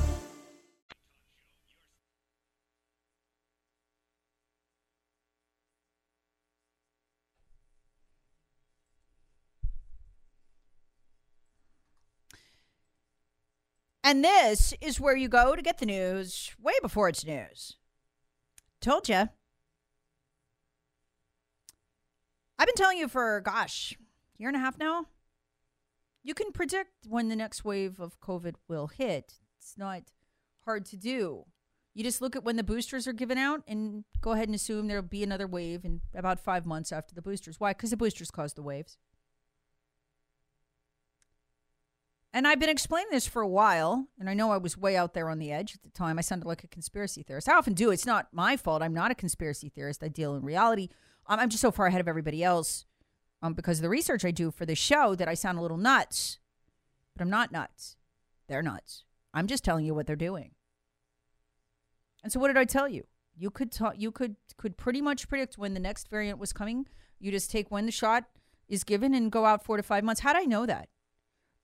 And 14.03 14.23
this 14.23 14.73
is 14.81 14.99
where 14.99 15.15
you 15.15 15.29
go 15.29 15.55
to 15.55 15.61
get 15.61 15.77
the 15.77 15.85
news 15.85 16.51
way 16.59 16.73
before 16.81 17.09
it's 17.09 17.25
news. 17.25 17.77
Told 18.81 19.07
you. 19.07 19.29
I've 22.57 22.67
been 22.67 22.75
telling 22.75 22.97
you 22.97 23.07
for, 23.07 23.41
gosh, 23.41 23.97
year 24.37 24.49
and 24.49 24.55
a 24.55 24.59
half 24.59 24.77
now. 24.77 25.05
You 26.23 26.33
can 26.33 26.51
predict 26.51 27.07
when 27.07 27.29
the 27.29 27.35
next 27.35 27.63
wave 27.63 27.99
of 27.99 28.19
COVID 28.21 28.55
will 28.67 28.87
hit. 28.87 29.35
It's 29.57 29.77
not 29.77 30.03
hard 30.65 30.85
to 30.85 30.97
do. 30.97 31.45
You 31.93 32.03
just 32.03 32.21
look 32.21 32.35
at 32.35 32.43
when 32.43 32.55
the 32.55 32.63
boosters 32.63 33.07
are 33.07 33.13
given 33.13 33.37
out 33.37 33.63
and 33.67 34.03
go 34.21 34.31
ahead 34.31 34.47
and 34.47 34.55
assume 34.55 34.87
there'll 34.87 35.03
be 35.03 35.23
another 35.23 35.47
wave 35.47 35.83
in 35.83 36.01
about 36.15 36.39
five 36.39 36.65
months 36.65 36.91
after 36.91 37.13
the 37.13 37.21
boosters. 37.21 37.59
Why? 37.59 37.73
Because 37.73 37.89
the 37.89 37.97
boosters 37.97 38.31
cause 38.31 38.53
the 38.53 38.61
waves. 38.61 38.97
And 42.33 42.47
I've 42.47 42.59
been 42.59 42.69
explaining 42.69 43.09
this 43.11 43.27
for 43.27 43.41
a 43.41 43.47
while, 43.47 44.07
and 44.17 44.29
I 44.29 44.33
know 44.33 44.51
I 44.51 44.57
was 44.57 44.77
way 44.77 44.95
out 44.95 45.13
there 45.13 45.29
on 45.29 45.37
the 45.37 45.51
edge 45.51 45.75
at 45.75 45.83
the 45.83 45.89
time. 45.89 46.17
I 46.17 46.21
sounded 46.21 46.47
like 46.47 46.63
a 46.63 46.67
conspiracy 46.67 47.23
theorist. 47.23 47.49
I 47.49 47.55
often 47.55 47.73
do. 47.73 47.91
It's 47.91 48.05
not 48.05 48.29
my 48.31 48.55
fault. 48.55 48.81
I'm 48.81 48.93
not 48.93 49.11
a 49.11 49.15
conspiracy 49.15 49.67
theorist. 49.67 50.01
I 50.01 50.07
deal 50.07 50.35
in 50.35 50.43
reality. 50.43 50.87
Um, 51.27 51.39
I'm 51.39 51.49
just 51.49 51.61
so 51.61 51.71
far 51.71 51.87
ahead 51.87 51.99
of 51.99 52.07
everybody 52.07 52.41
else 52.41 52.85
um, 53.41 53.53
because 53.53 53.79
of 53.79 53.83
the 53.83 53.89
research 53.89 54.23
I 54.23 54.31
do 54.31 54.49
for 54.49 54.65
the 54.65 54.75
show 54.75 55.13
that 55.15 55.27
I 55.27 55.33
sound 55.33 55.57
a 55.57 55.61
little 55.61 55.77
nuts. 55.77 56.39
But 57.15 57.21
I'm 57.21 57.29
not 57.29 57.51
nuts. 57.51 57.97
They're 58.47 58.61
nuts. 58.61 59.03
I'm 59.33 59.47
just 59.47 59.65
telling 59.65 59.85
you 59.85 59.93
what 59.93 60.07
they're 60.07 60.15
doing. 60.15 60.51
And 62.23 62.31
so, 62.31 62.39
what 62.39 62.47
did 62.47 62.57
I 62.57 62.65
tell 62.65 62.87
you? 62.87 63.05
You 63.37 63.49
could 63.49 63.71
ta- 63.71 63.93
you 63.97 64.11
could 64.11 64.35
could 64.55 64.77
pretty 64.77 65.01
much 65.01 65.27
predict 65.27 65.57
when 65.57 65.73
the 65.73 65.79
next 65.79 66.09
variant 66.09 66.39
was 66.39 66.53
coming. 66.53 66.85
You 67.19 67.31
just 67.31 67.51
take 67.51 67.71
when 67.71 67.85
the 67.85 67.91
shot 67.91 68.25
is 68.69 68.83
given 68.83 69.13
and 69.13 69.31
go 69.31 69.45
out 69.45 69.65
four 69.65 69.77
to 69.77 69.83
five 69.83 70.03
months. 70.03 70.21
How 70.21 70.33
did 70.33 70.43
I 70.43 70.45
know 70.45 70.65
that? 70.65 70.87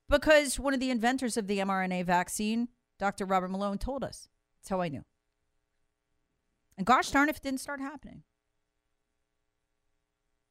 Because 0.10 0.60
one 0.60 0.74
of 0.74 0.80
the 0.80 0.92
inventors 0.92 1.38
of 1.38 1.48
the 1.48 1.60
mRNA 1.60 2.06
vaccine, 2.06 2.70
Dr. 2.98 3.26
Robert 3.26 3.50
Malone, 3.50 3.78
told 3.78 4.04
us. 4.04 4.30
That's 4.60 4.70
how 4.70 4.82
I 4.82 4.90
knew. 4.90 5.04
And 6.78 6.86
gosh 6.86 7.12
darn 7.12 7.30
if 7.30 7.38
it 7.38 7.44
didn't 7.44 7.60
start 7.60 7.80
happening. 7.80 8.24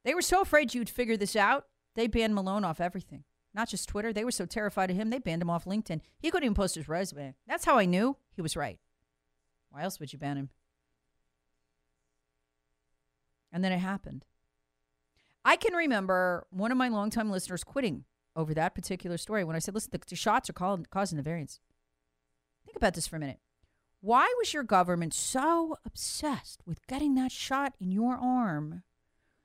They 0.04 0.14
were 0.14 0.22
so 0.22 0.40
afraid 0.40 0.74
you'd 0.74 0.90
figure 0.90 1.16
this 1.16 1.34
out, 1.34 1.66
they 1.94 2.06
banned 2.06 2.34
Malone 2.34 2.64
off 2.64 2.80
everything. 2.80 3.24
Not 3.54 3.70
just 3.70 3.88
Twitter. 3.88 4.12
They 4.12 4.24
were 4.24 4.30
so 4.30 4.44
terrified 4.44 4.90
of 4.90 4.96
him, 4.96 5.08
they 5.08 5.18
banned 5.18 5.42
him 5.42 5.50
off 5.50 5.64
LinkedIn. 5.64 6.02
He 6.18 6.30
couldn't 6.30 6.44
even 6.44 6.54
post 6.54 6.74
his 6.74 6.88
resume. 6.88 7.34
That's 7.46 7.64
how 7.64 7.78
I 7.78 7.86
knew 7.86 8.18
he 8.34 8.42
was 8.42 8.54
right. 8.54 8.78
Why 9.70 9.82
else 9.82 9.98
would 9.98 10.12
you 10.12 10.18
ban 10.18 10.36
him? 10.36 10.50
And 13.50 13.64
then 13.64 13.72
it 13.72 13.78
happened. 13.78 14.26
I 15.44 15.56
can 15.56 15.72
remember 15.74 16.46
one 16.50 16.70
of 16.70 16.76
my 16.76 16.88
longtime 16.88 17.30
listeners 17.30 17.64
quitting 17.64 18.04
over 18.36 18.54
that 18.54 18.74
particular 18.74 19.16
story 19.16 19.42
when 19.42 19.56
I 19.56 19.58
said, 19.58 19.74
listen, 19.74 19.90
the, 19.92 20.00
the 20.06 20.14
shots 20.14 20.50
are 20.50 20.52
causing 20.52 21.16
the 21.16 21.22
variants. 21.22 21.58
Think 22.64 22.76
about 22.76 22.94
this 22.94 23.06
for 23.06 23.16
a 23.16 23.20
minute. 23.20 23.40
Why 24.00 24.32
was 24.38 24.52
your 24.52 24.62
government 24.62 25.14
so 25.14 25.78
obsessed 25.84 26.62
with 26.66 26.86
getting 26.86 27.14
that 27.14 27.32
shot 27.32 27.74
in 27.80 27.90
your 27.90 28.16
arm 28.16 28.82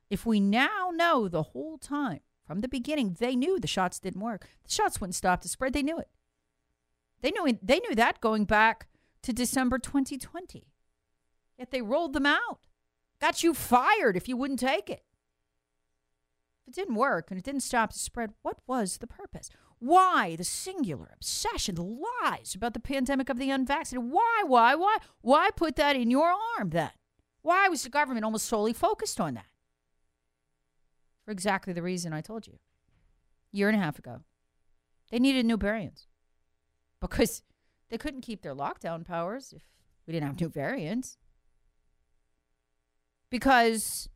if 0.09 0.25
we 0.25 0.39
now 0.39 0.91
know 0.93 1.27
the 1.27 1.43
whole 1.43 1.77
time 1.77 2.19
from 2.45 2.59
the 2.59 2.67
beginning 2.67 3.15
they 3.17 3.35
knew 3.35 3.59
the 3.59 3.67
shots 3.67 3.99
didn't 3.99 4.21
work? 4.21 4.47
The 4.63 4.71
shots 4.71 4.99
wouldn't 4.99 5.15
stop 5.15 5.41
the 5.41 5.47
spread. 5.47 5.73
They 5.73 5.81
knew 5.81 5.97
it. 5.97 6.09
They 7.21 7.31
knew 7.31 7.57
they 7.61 7.79
knew 7.79 7.95
that 7.95 8.19
going 8.19 8.45
back 8.45 8.87
to 9.23 9.31
December 9.31 9.79
2020. 9.79 10.67
Yet 11.57 11.71
they 11.71 11.81
rolled 11.81 12.13
them 12.13 12.25
out. 12.25 12.59
Got 13.19 13.43
you 13.43 13.53
fired 13.53 14.17
if 14.17 14.27
you 14.27 14.35
wouldn't 14.35 14.59
take 14.59 14.89
it. 14.89 15.03
It 16.71 16.75
didn't 16.75 16.95
work 16.95 17.29
and 17.29 17.37
it 17.37 17.43
didn't 17.43 17.63
stop 17.63 17.91
the 17.91 17.99
spread, 17.99 18.31
what 18.43 18.59
was 18.65 18.99
the 18.99 19.07
purpose? 19.07 19.49
Why 19.79 20.37
the 20.37 20.45
singular 20.45 21.09
obsession, 21.13 21.75
the 21.75 21.83
lies 21.83 22.55
about 22.55 22.73
the 22.73 22.79
pandemic 22.79 23.27
of 23.27 23.37
the 23.37 23.49
unvaccinated? 23.49 24.09
Why, 24.09 24.43
why, 24.47 24.75
why? 24.75 24.99
Why 25.19 25.49
put 25.53 25.75
that 25.75 25.97
in 25.97 26.09
your 26.09 26.33
arm 26.57 26.69
then? 26.69 26.91
Why 27.41 27.67
was 27.67 27.83
the 27.83 27.89
government 27.89 28.23
almost 28.23 28.45
solely 28.45 28.71
focused 28.71 29.19
on 29.19 29.33
that? 29.33 29.47
For 31.25 31.31
exactly 31.31 31.73
the 31.73 31.83
reason 31.83 32.13
I 32.13 32.21
told 32.21 32.47
you. 32.47 32.53
A 33.53 33.57
year 33.57 33.67
and 33.67 33.77
a 33.77 33.81
half 33.81 33.99
ago. 33.99 34.21
They 35.11 35.19
needed 35.19 35.45
new 35.45 35.57
variants 35.57 36.07
because 37.01 37.43
they 37.89 37.97
couldn't 37.97 38.21
keep 38.21 38.43
their 38.43 38.55
lockdown 38.55 39.05
powers 39.05 39.51
if 39.53 39.63
we 40.07 40.13
didn't 40.13 40.27
have 40.27 40.39
new 40.39 40.47
variants. 40.47 41.17
Because 43.29 44.07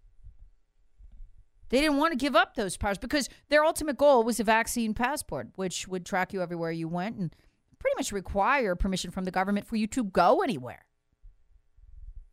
they 1.70 1.82
didn't 1.82 1.98
want 1.98 2.12
to 2.12 2.18
give 2.18 2.36
up 2.36 2.56
those 2.56 2.78
powers 2.78 2.98
because 2.98 3.30
their 3.50 3.64
ultimate 3.64 3.98
goal 3.98 4.24
was 4.24 4.40
a 4.40 4.44
vaccine 4.44 4.94
passport, 4.94 5.50
which 5.56 5.88
would 5.88 6.06
track 6.06 6.32
you 6.32 6.42
everywhere 6.42 6.72
you 6.72 6.88
went 6.88 7.18
and 7.18 7.36
pretty 7.80 7.96
much 7.98 8.12
require 8.12 8.76
permission 8.76 9.12
from 9.12 9.26
the 9.26 9.32
government 9.32 9.68
for 9.68 9.76
you 9.76 9.88
to 9.88 10.04
go 10.04 10.42
anywhere. 10.42 10.86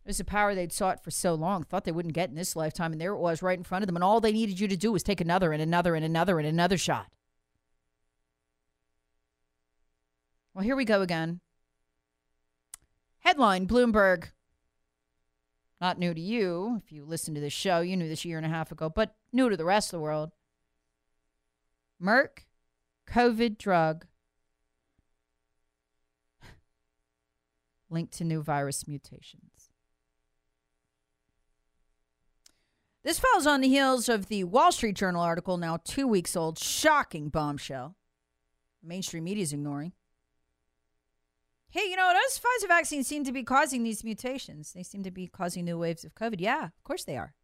It 0.04 0.08
was 0.08 0.20
a 0.20 0.24
power 0.24 0.54
they'd 0.54 0.72
sought 0.72 1.02
for 1.04 1.10
so 1.12 1.34
long, 1.34 1.62
thought 1.62 1.84
they 1.84 1.92
wouldn't 1.92 2.14
get 2.14 2.28
in 2.28 2.34
this 2.34 2.56
lifetime, 2.56 2.92
and 2.92 3.00
there 3.00 3.12
it 3.12 3.20
was 3.20 3.40
right 3.40 3.56
in 3.56 3.64
front 3.64 3.84
of 3.84 3.86
them. 3.86 3.96
And 3.96 4.02
all 4.02 4.20
they 4.20 4.32
needed 4.32 4.58
you 4.58 4.66
to 4.66 4.76
do 4.76 4.90
was 4.90 5.02
take 5.02 5.20
another 5.20 5.52
and 5.52 5.62
another 5.62 5.94
and 5.94 6.04
another 6.04 6.38
and 6.38 6.48
another 6.48 6.76
shot. 6.76 7.06
Well, 10.54 10.64
here 10.64 10.76
we 10.76 10.84
go 10.84 11.02
again. 11.02 11.40
Headline 13.20 13.68
Bloomberg 13.68 14.32
not 15.82 15.98
new 15.98 16.14
to 16.14 16.20
you. 16.20 16.80
If 16.84 16.92
you 16.92 17.04
listen 17.04 17.34
to 17.34 17.40
this 17.40 17.52
show, 17.52 17.80
you 17.80 17.96
knew 17.96 18.08
this 18.08 18.24
year 18.24 18.36
and 18.36 18.46
a 18.46 18.48
half 18.48 18.70
ago, 18.70 18.88
but 18.88 19.16
new 19.32 19.50
to 19.50 19.56
the 19.56 19.64
rest 19.64 19.88
of 19.88 19.98
the 19.98 20.02
world. 20.02 20.30
Merck 22.00 22.44
COVID 23.08 23.58
drug 23.58 24.06
linked 27.90 28.12
to 28.18 28.24
new 28.24 28.42
virus 28.42 28.86
mutations. 28.86 29.72
This 33.02 33.18
follows 33.18 33.48
on 33.48 33.60
the 33.60 33.68
heels 33.68 34.08
of 34.08 34.28
the 34.28 34.44
Wall 34.44 34.70
Street 34.70 34.94
Journal 34.94 35.20
article, 35.20 35.56
now 35.56 35.78
two 35.82 36.06
weeks 36.06 36.36
old, 36.36 36.60
shocking 36.60 37.28
bombshell. 37.28 37.96
Mainstream 38.84 39.24
media 39.24 39.42
is 39.42 39.52
ignoring. 39.52 39.90
Hey, 41.72 41.88
you 41.88 41.96
know, 41.96 42.12
those 42.12 42.38
Pfizer 42.38 42.68
vaccines 42.68 43.06
seem 43.06 43.24
to 43.24 43.32
be 43.32 43.42
causing 43.42 43.82
these 43.82 44.04
mutations. 44.04 44.74
They 44.74 44.82
seem 44.82 45.02
to 45.04 45.10
be 45.10 45.26
causing 45.26 45.64
new 45.64 45.78
waves 45.78 46.04
of 46.04 46.14
COVID. 46.14 46.38
Yeah, 46.38 46.66
of 46.66 46.84
course 46.84 47.04
they 47.04 47.16
are. 47.16 47.34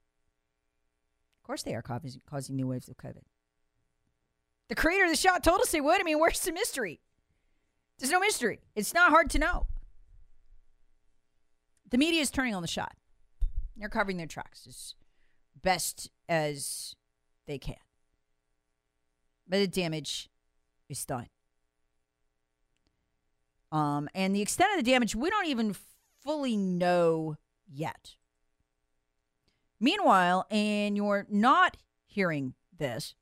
Of 1.40 1.46
course 1.46 1.62
they 1.62 1.74
are 1.74 1.80
causing, 1.80 2.20
causing 2.28 2.54
new 2.54 2.66
waves 2.66 2.90
of 2.90 2.98
COVID. 2.98 3.22
The 4.68 4.74
creator 4.74 5.04
of 5.04 5.10
the 5.10 5.16
shot 5.16 5.42
told 5.42 5.62
us 5.62 5.72
they 5.72 5.80
would. 5.80 5.98
I 5.98 6.04
mean, 6.04 6.18
where's 6.20 6.40
the 6.40 6.52
mystery? 6.52 7.00
There's 7.98 8.12
no 8.12 8.20
mystery. 8.20 8.60
It's 8.76 8.92
not 8.92 9.10
hard 9.10 9.30
to 9.30 9.38
know. 9.38 9.66
The 11.90 11.96
media 11.96 12.20
is 12.20 12.30
turning 12.30 12.54
on 12.54 12.60
the 12.60 12.68
shot. 12.68 12.92
They're 13.78 13.88
covering 13.88 14.18
their 14.18 14.26
tracks 14.26 14.66
as 14.66 14.94
best 15.62 16.10
as 16.28 16.94
they 17.46 17.56
can. 17.56 17.76
But 19.48 19.60
the 19.60 19.66
damage 19.66 20.28
is 20.90 21.02
done. 21.06 21.28
Um, 23.70 24.08
and 24.14 24.34
the 24.34 24.42
extent 24.42 24.70
of 24.72 24.84
the 24.84 24.90
damage, 24.90 25.14
we 25.14 25.30
don't 25.30 25.46
even 25.46 25.74
fully 26.22 26.56
know 26.56 27.36
yet. 27.66 28.14
Meanwhile, 29.80 30.46
and 30.50 30.96
you're 30.96 31.26
not 31.30 31.76
hearing 32.06 32.54
this, 32.76 33.14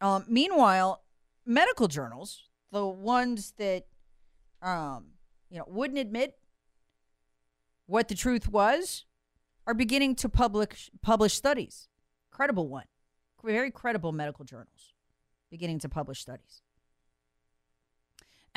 um, 0.00 0.24
meanwhile, 0.28 1.02
medical 1.46 1.88
journals, 1.88 2.48
the 2.70 2.86
ones 2.86 3.54
that 3.58 3.86
um, 4.60 5.06
you 5.50 5.58
know 5.58 5.64
wouldn't 5.66 5.98
admit 5.98 6.38
what 7.86 8.08
the 8.08 8.14
truth 8.14 8.48
was, 8.48 9.06
are 9.66 9.74
beginning 9.74 10.14
to 10.16 10.28
publish 10.28 10.90
publish 11.02 11.34
studies. 11.34 11.88
Credible 12.30 12.68
one, 12.68 12.84
very 13.42 13.70
credible 13.70 14.12
medical 14.12 14.44
journals, 14.44 14.92
beginning 15.50 15.78
to 15.80 15.88
publish 15.88 16.20
studies. 16.20 16.62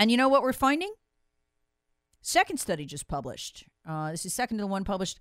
And 0.02 0.10
you 0.10 0.18
know 0.18 0.30
what 0.30 0.42
we're 0.42 0.52
finding? 0.52 0.92
Second 2.24 2.58
study 2.58 2.88
just 2.88 3.08
published. 3.08 3.66
Uh, 3.88 4.10
this 4.10 4.26
is 4.26 4.34
second 4.34 4.58
to 4.58 4.64
the 4.64 4.68
one 4.68 4.84
published 4.84 5.20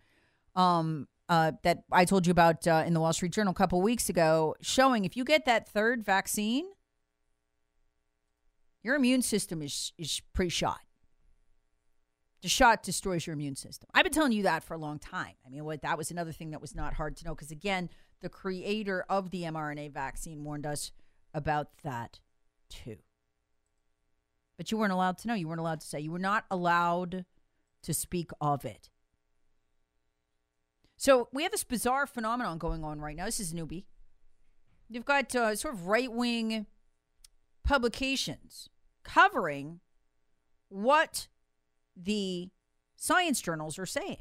um, 0.57 1.07
uh, 1.29 1.53
that 1.65 1.85
I 1.93 2.07
told 2.07 2.27
you 2.27 2.31
about 2.31 2.67
uh, 2.67 2.85
in 2.87 2.95
the 2.95 3.01
Wall 3.01 3.13
Street 3.13 3.33
Journal 3.33 3.51
a 3.51 3.55
couple 3.55 3.83
weeks 3.83 4.09
ago, 4.09 4.55
showing 4.63 5.05
if 5.05 5.19
you 5.19 5.25
get 5.25 5.45
that 5.45 5.69
third 5.69 6.03
vaccine, 6.03 6.65
your 8.83 8.95
immune 8.95 9.21
system 9.21 9.61
is 9.61 9.93
is 9.99 10.23
pretty 10.33 10.49
shot. 10.49 10.81
The 12.41 12.49
shot 12.49 12.83
destroys 12.83 13.27
your 13.27 13.35
immune 13.35 13.57
system. 13.57 13.87
I've 13.93 14.05
been 14.05 14.15
telling 14.15 14.33
you 14.33 14.45
that 14.45 14.65
for 14.65 14.73
a 14.73 14.79
long 14.79 14.99
time. 14.99 15.35
I 15.45 15.51
mean, 15.51 15.63
what 15.67 15.83
that 15.83 15.99
was 15.99 16.11
another 16.11 16.33
thing 16.33 16.53
that 16.53 16.63
was 16.63 16.75
not 16.75 16.95
hard 16.95 17.19
to 17.19 17.27
know 17.27 17.35
because 17.35 17.51
again, 17.51 17.91
the 18.23 18.31
creator 18.31 19.05
of 19.11 19.31
the 19.31 19.43
mRNA 19.43 19.93
vaccine 19.93 20.43
warned 20.43 20.65
us 20.65 20.91
about 21.35 21.69
that 21.85 22.21
too. 22.71 22.97
But 24.61 24.71
you 24.71 24.77
weren't 24.77 24.93
allowed 24.93 25.17
to 25.17 25.27
know. 25.27 25.33
You 25.33 25.49
weren't 25.49 25.61
allowed 25.61 25.81
to 25.81 25.87
say. 25.87 26.01
You 26.01 26.11
were 26.11 26.19
not 26.19 26.45
allowed 26.51 27.25
to 27.83 27.95
speak 27.95 28.31
of 28.43 28.67
it. 28.67 28.91
So 30.99 31.31
we 31.33 31.45
have 31.45 31.53
this 31.53 31.65
bizarre 31.65 32.07
phenomenon 32.07 32.59
going 32.59 32.85
on 32.85 33.01
right 33.01 33.17
now. 33.17 33.25
This 33.25 33.41
is 33.41 33.55
newbie. 33.55 33.85
You've 34.91 35.07
got 35.07 35.35
uh, 35.35 35.57
sort 35.57 35.73
of 35.73 35.87
right 35.87 36.13
wing 36.13 36.67
publications 37.65 38.69
covering 39.03 39.81
what 40.69 41.29
the 41.97 42.51
science 42.97 43.41
journals 43.41 43.79
are 43.79 43.87
saying. 43.87 44.19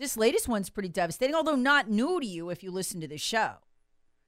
This 0.00 0.16
latest 0.16 0.48
one's 0.48 0.68
pretty 0.68 0.88
devastating, 0.88 1.36
although 1.36 1.54
not 1.54 1.88
new 1.88 2.18
to 2.18 2.26
you 2.26 2.50
if 2.50 2.64
you 2.64 2.72
listen 2.72 3.00
to 3.02 3.06
this 3.06 3.20
show. 3.20 3.52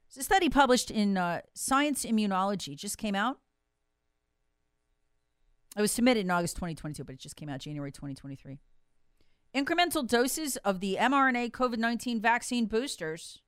It's 0.07 0.15
a 0.15 0.23
study 0.23 0.47
published 0.47 0.89
in 0.89 1.17
uh, 1.17 1.41
Science 1.53 2.05
Immunology, 2.05 2.77
just 2.77 2.97
came 2.97 3.13
out. 3.13 3.39
It 5.77 5.81
was 5.81 5.91
submitted 5.91 6.21
in 6.21 6.31
August 6.31 6.55
2022, 6.55 7.03
but 7.03 7.13
it 7.13 7.19
just 7.19 7.35
came 7.35 7.49
out 7.49 7.59
January 7.59 7.91
2023. 7.91 8.57
Incremental 9.55 10.05
doses 10.07 10.57
of 10.57 10.79
the 10.79 10.97
mRNA 10.99 11.51
COVID 11.51 11.77
19 11.77 12.19
vaccine 12.19 12.65
boosters 12.65 13.43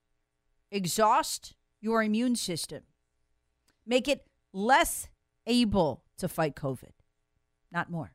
exhaust 0.72 1.56
your 1.82 2.04
immune 2.04 2.36
system, 2.36 2.84
make 3.86 4.08
it 4.08 4.28
less 4.54 5.10
able 5.48 6.04
to 6.20 6.28
fight 6.28 6.56
COVID, 6.56 6.92
not 7.72 7.90
more. 7.90 8.14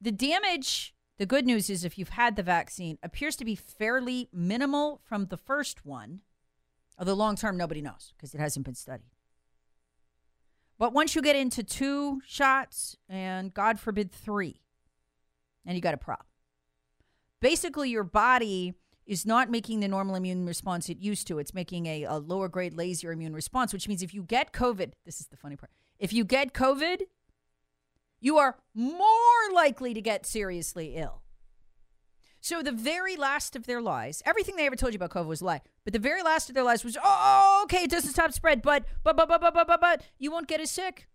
The 0.00 0.12
damage, 0.12 0.94
the 1.18 1.26
good 1.26 1.46
news 1.46 1.68
is 1.68 1.84
if 1.84 1.98
you've 1.98 2.10
had 2.10 2.36
the 2.36 2.44
vaccine, 2.44 2.98
appears 3.02 3.34
to 3.36 3.44
be 3.44 3.56
fairly 3.56 4.28
minimal 4.32 5.00
from 5.02 5.26
the 5.26 5.36
first 5.36 5.84
one, 5.84 6.20
although 6.96 7.14
long 7.14 7.34
term, 7.34 7.56
nobody 7.56 7.82
knows 7.82 8.14
because 8.16 8.34
it 8.34 8.40
hasn't 8.40 8.64
been 8.64 8.76
studied. 8.76 9.10
But 10.78 10.92
once 10.92 11.14
you 11.14 11.22
get 11.22 11.36
into 11.36 11.62
two 11.62 12.20
shots, 12.26 12.96
and 13.08 13.52
God 13.52 13.80
forbid 13.80 14.12
three, 14.12 14.60
and 15.66 15.74
you 15.74 15.80
got 15.80 15.94
a 15.94 15.98
problem. 15.98 16.26
Basically, 17.40 17.90
your 17.90 18.04
body 18.04 18.74
is 19.06 19.24
not 19.24 19.50
making 19.50 19.80
the 19.80 19.88
normal 19.88 20.14
immune 20.14 20.46
response 20.46 20.88
it 20.88 20.98
used 20.98 21.26
to. 21.26 21.38
It's 21.38 21.54
making 21.54 21.86
a, 21.86 22.04
a 22.04 22.18
lower 22.18 22.48
grade, 22.48 22.74
lazier 22.74 23.10
immune 23.10 23.34
response, 23.34 23.72
which 23.72 23.88
means 23.88 24.02
if 24.02 24.14
you 24.14 24.22
get 24.22 24.52
COVID, 24.52 24.92
this 25.04 25.20
is 25.20 25.26
the 25.28 25.36
funny 25.36 25.56
part. 25.56 25.70
If 25.98 26.12
you 26.12 26.24
get 26.24 26.52
COVID, 26.52 27.00
you 28.20 28.38
are 28.38 28.56
more 28.74 29.52
likely 29.52 29.94
to 29.94 30.00
get 30.00 30.26
seriously 30.26 30.94
ill. 30.96 31.22
So 32.40 32.62
the 32.62 32.72
very 32.72 33.16
last 33.16 33.56
of 33.56 33.66
their 33.66 33.80
lies, 33.80 34.22
everything 34.24 34.56
they 34.56 34.66
ever 34.66 34.76
told 34.76 34.92
you 34.92 34.98
about 34.98 35.10
COVID 35.10 35.26
was 35.26 35.40
a 35.40 35.44
lie. 35.44 35.60
But 35.84 35.92
the 35.92 35.98
very 35.98 36.22
last 36.22 36.48
of 36.48 36.54
their 36.54 36.64
lies 36.64 36.84
was, 36.84 36.96
oh, 37.02 37.60
okay, 37.64 37.82
it 37.84 37.90
doesn't 37.90 38.12
stop 38.12 38.32
spread, 38.32 38.62
but 38.62 38.84
but 39.02 39.16
but 39.16 39.28
but 39.28 39.40
but 39.40 39.54
but 39.54 39.66
but, 39.66 39.80
but 39.80 40.02
you 40.18 40.30
won't 40.30 40.48
get 40.48 40.60
as 40.60 40.70
sick. 40.70 41.08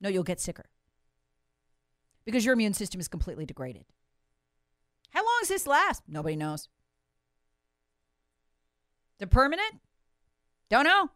No, 0.00 0.08
you'll 0.08 0.22
get 0.22 0.40
sicker 0.40 0.66
because 2.24 2.44
your 2.44 2.54
immune 2.54 2.74
system 2.74 3.00
is 3.00 3.08
completely 3.08 3.46
degraded. 3.46 3.84
How 5.10 5.20
long 5.20 5.38
does 5.40 5.48
this 5.48 5.66
last? 5.66 6.02
Nobody 6.08 6.36
knows. 6.36 6.68
The 9.18 9.26
permanent? 9.26 9.80
Don't 10.68 10.84
know. 10.84 11.10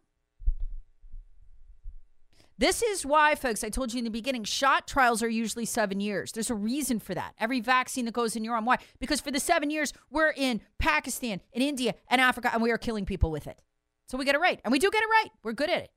This 2.59 2.83
is 2.83 3.05
why, 3.05 3.35
folks, 3.35 3.63
I 3.63 3.69
told 3.69 3.93
you 3.93 3.99
in 3.99 4.03
the 4.03 4.11
beginning, 4.11 4.43
shot 4.43 4.85
trials 4.85 5.23
are 5.23 5.29
usually 5.29 5.63
seven 5.63 6.01
years. 6.01 6.33
There's 6.33 6.49
a 6.49 6.55
reason 6.55 6.99
for 6.99 7.15
that. 7.15 7.33
Every 7.39 7.61
vaccine 7.61 8.03
that 8.03 8.13
goes 8.13 8.35
in 8.35 8.43
your 8.43 8.53
arm. 8.53 8.65
Why? 8.65 8.79
Because 8.99 9.21
for 9.21 9.31
the 9.31 9.39
seven 9.39 9.69
years, 9.69 9.93
we're 10.11 10.33
in 10.35 10.59
Pakistan, 10.77 11.39
in 11.53 11.61
India, 11.61 11.95
and 12.09 12.19
Africa, 12.19 12.49
and 12.51 12.61
we 12.61 12.69
are 12.71 12.77
killing 12.77 13.05
people 13.05 13.31
with 13.31 13.47
it. 13.47 13.61
So 14.07 14.17
we 14.17 14.25
get 14.25 14.35
it 14.35 14.41
right. 14.41 14.59
And 14.65 14.73
we 14.73 14.79
do 14.79 14.91
get 14.91 15.01
it 15.01 15.07
right. 15.09 15.29
We're 15.41 15.53
good 15.53 15.69
at 15.69 15.83
it. 15.83 15.91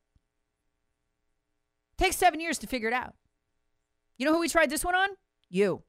Takes 1.99 2.15
seven 2.15 2.39
years 2.39 2.59
to 2.59 2.69
figure 2.69 2.87
it 2.87 2.95
out. 2.95 3.15
You 4.17 4.25
know 4.25 4.33
who 4.33 4.39
we 4.39 4.49
tried 4.49 4.71
this 4.71 4.85
one 4.85 4.95
on? 4.95 5.09
You. 5.51 5.83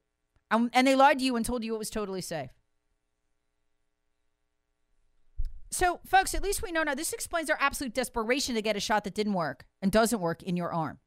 Um, 0.50 0.70
and 0.72 0.88
they 0.88 0.96
lied 0.96 1.20
to 1.20 1.24
you 1.24 1.36
and 1.36 1.46
told 1.46 1.62
you 1.62 1.76
it 1.76 1.78
was 1.78 1.88
totally 1.88 2.20
safe. 2.20 2.50
So, 5.74 5.98
folks, 6.06 6.36
at 6.36 6.42
least 6.42 6.62
we 6.62 6.70
know 6.70 6.84
now 6.84 6.94
this 6.94 7.12
explains 7.12 7.50
our 7.50 7.58
absolute 7.60 7.94
desperation 7.94 8.54
to 8.54 8.62
get 8.62 8.76
a 8.76 8.80
shot 8.80 9.02
that 9.04 9.14
didn't 9.14 9.32
work 9.32 9.66
and 9.82 9.90
doesn't 9.90 10.20
work 10.20 10.40
in 10.44 10.56
your 10.56 10.72
arm. 10.72 11.00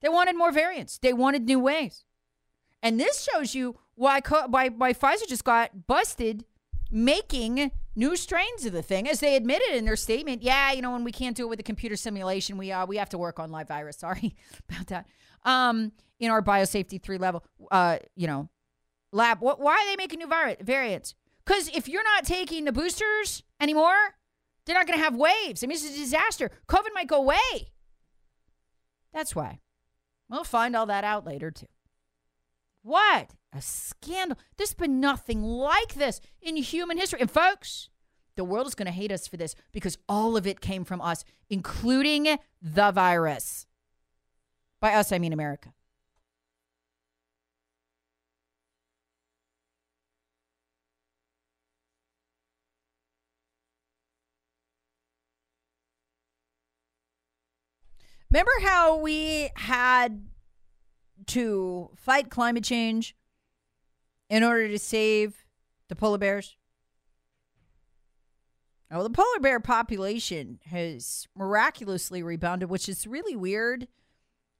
They 0.00 0.08
wanted 0.08 0.36
more 0.36 0.50
variants, 0.50 0.96
they 0.96 1.12
wanted 1.12 1.44
new 1.44 1.58
ways. 1.58 2.04
And 2.82 2.98
this 2.98 3.28
shows 3.30 3.54
you 3.54 3.78
why, 3.94 4.20
why, 4.46 4.68
why 4.68 4.94
Pfizer 4.94 5.28
just 5.28 5.44
got 5.44 5.86
busted 5.86 6.46
making 6.90 7.72
new 7.94 8.16
strains 8.16 8.64
of 8.64 8.72
the 8.72 8.80
thing, 8.80 9.06
as 9.06 9.20
they 9.20 9.36
admitted 9.36 9.76
in 9.76 9.84
their 9.84 9.96
statement. 9.96 10.42
Yeah, 10.42 10.72
you 10.72 10.80
know, 10.80 10.92
when 10.92 11.04
we 11.04 11.12
can't 11.12 11.36
do 11.36 11.42
it 11.44 11.48
with 11.48 11.60
a 11.60 11.64
computer 11.64 11.96
simulation, 11.96 12.56
we 12.56 12.72
uh, 12.72 12.86
we 12.86 12.96
have 12.96 13.10
to 13.10 13.18
work 13.18 13.38
on 13.38 13.50
live 13.50 13.68
virus. 13.68 13.96
Sorry 13.98 14.34
about 14.66 14.86
that. 14.86 15.06
Um, 15.44 15.92
in 16.20 16.30
our 16.30 16.40
biosafety 16.40 17.02
three 17.02 17.18
level, 17.18 17.44
uh, 17.70 17.98
you 18.16 18.26
know, 18.26 18.48
lab. 19.12 19.40
What, 19.40 19.60
why 19.60 19.72
are 19.74 19.86
they 19.90 19.96
making 19.96 20.20
new 20.20 20.26
vari- 20.26 20.56
variants? 20.62 21.14
Because 21.48 21.68
if 21.68 21.88
you're 21.88 22.04
not 22.04 22.24
taking 22.24 22.66
the 22.66 22.72
boosters 22.72 23.42
anymore, 23.58 23.96
they're 24.66 24.76
not 24.76 24.86
going 24.86 24.98
to 24.98 25.04
have 25.04 25.16
waves. 25.16 25.64
I 25.64 25.66
mean, 25.66 25.76
it's 25.76 25.88
a 25.88 25.96
disaster. 25.96 26.50
COVID 26.68 26.92
might 26.94 27.06
go 27.06 27.16
away. 27.16 27.72
That's 29.14 29.34
why. 29.34 29.60
We'll 30.28 30.44
find 30.44 30.76
all 30.76 30.84
that 30.84 31.04
out 31.04 31.24
later, 31.24 31.50
too. 31.50 31.68
What 32.82 33.30
a 33.50 33.62
scandal. 33.62 34.36
There's 34.58 34.74
been 34.74 35.00
nothing 35.00 35.42
like 35.42 35.94
this 35.94 36.20
in 36.42 36.56
human 36.56 36.98
history. 36.98 37.22
And, 37.22 37.30
folks, 37.30 37.88
the 38.36 38.44
world 38.44 38.66
is 38.66 38.74
going 38.74 38.84
to 38.84 38.92
hate 38.92 39.10
us 39.10 39.26
for 39.26 39.38
this 39.38 39.54
because 39.72 39.96
all 40.06 40.36
of 40.36 40.46
it 40.46 40.60
came 40.60 40.84
from 40.84 41.00
us, 41.00 41.24
including 41.48 42.38
the 42.60 42.90
virus. 42.90 43.66
By 44.82 44.92
us, 44.92 45.12
I 45.12 45.18
mean 45.18 45.32
America. 45.32 45.72
Remember 58.30 58.52
how 58.62 58.98
we 58.98 59.50
had 59.56 60.26
to 61.28 61.90
fight 61.96 62.30
climate 62.30 62.64
change 62.64 63.16
in 64.28 64.44
order 64.44 64.68
to 64.68 64.78
save 64.78 65.46
the 65.88 65.96
polar 65.96 66.18
bears? 66.18 66.56
Oh, 68.90 69.02
the 69.02 69.10
polar 69.10 69.40
bear 69.40 69.60
population 69.60 70.60
has 70.66 71.26
miraculously 71.36 72.22
rebounded, 72.22 72.70
which 72.70 72.88
is 72.88 73.06
really 73.06 73.36
weird 73.36 73.88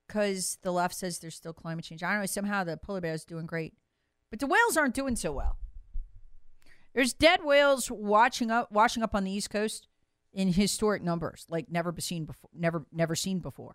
because 0.07 0.59
the 0.63 0.73
left 0.73 0.95
says 0.95 1.19
there's 1.19 1.35
still 1.35 1.53
climate 1.53 1.85
change. 1.85 2.03
I 2.03 2.13
don't 2.13 2.21
know, 2.21 2.27
somehow 2.27 2.65
the 2.65 2.77
polar 2.77 3.01
bear 3.01 3.15
is 3.15 3.25
doing 3.25 3.47
great, 3.47 3.75
but 4.31 4.41
the 4.41 4.47
whales 4.47 4.77
aren't 4.77 4.95
doing 4.95 5.17
so 5.17 5.33
well. 5.33 5.59
There's 6.95 7.13
dead 7.13 7.45
whales 7.45 7.91
watching 7.91 8.51
up, 8.51 8.73
washing 8.73 9.03
up 9.03 9.15
on 9.15 9.25
the 9.25 9.31
East 9.31 9.51
Coast 9.51 9.89
in 10.39 10.53
historic 10.53 11.03
numbers, 11.03 11.45
like 11.51 11.69
never 11.69 11.93
seen 11.99 12.25
before, 12.25 12.49
never 12.55 12.87
never 12.93 13.17
seen 13.17 13.41
before. 13.41 13.75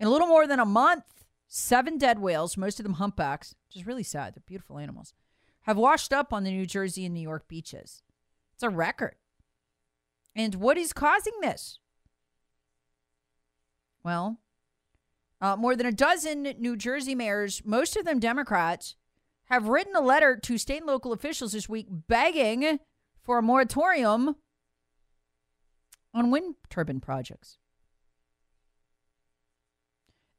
In 0.00 0.08
a 0.08 0.10
little 0.10 0.26
more 0.26 0.48
than 0.48 0.58
a 0.58 0.64
month, 0.64 1.04
seven 1.46 1.96
dead 1.96 2.18
whales, 2.18 2.56
most 2.56 2.80
of 2.80 2.82
them 2.82 2.94
humpbacks, 2.94 3.54
which 3.68 3.76
is 3.76 3.86
really 3.86 4.02
sad. 4.02 4.34
They're 4.34 4.42
beautiful 4.44 4.78
animals, 4.78 5.14
have 5.62 5.76
washed 5.76 6.12
up 6.12 6.32
on 6.32 6.42
the 6.42 6.50
New 6.50 6.66
Jersey 6.66 7.04
and 7.04 7.14
New 7.14 7.20
York 7.20 7.46
beaches. 7.46 8.02
It's 8.52 8.64
a 8.64 8.68
record. 8.68 9.14
And 10.34 10.56
what 10.56 10.76
is 10.76 10.92
causing 10.92 11.34
this? 11.40 11.78
Well, 14.02 14.40
uh, 15.40 15.54
more 15.54 15.76
than 15.76 15.86
a 15.86 15.92
dozen 15.92 16.54
New 16.58 16.76
Jersey 16.76 17.14
mayors, 17.14 17.62
most 17.64 17.96
of 17.96 18.04
them 18.04 18.18
Democrats, 18.18 18.96
have 19.44 19.68
written 19.68 19.94
a 19.94 20.00
letter 20.00 20.36
to 20.36 20.58
state 20.58 20.78
and 20.78 20.86
local 20.86 21.12
officials 21.12 21.52
this 21.52 21.68
week 21.68 21.86
begging 21.88 22.80
for 23.22 23.38
a 23.38 23.42
moratorium 23.42 24.34
on 26.12 26.30
wind 26.30 26.56
turbine 26.68 27.00
projects. 27.00 27.58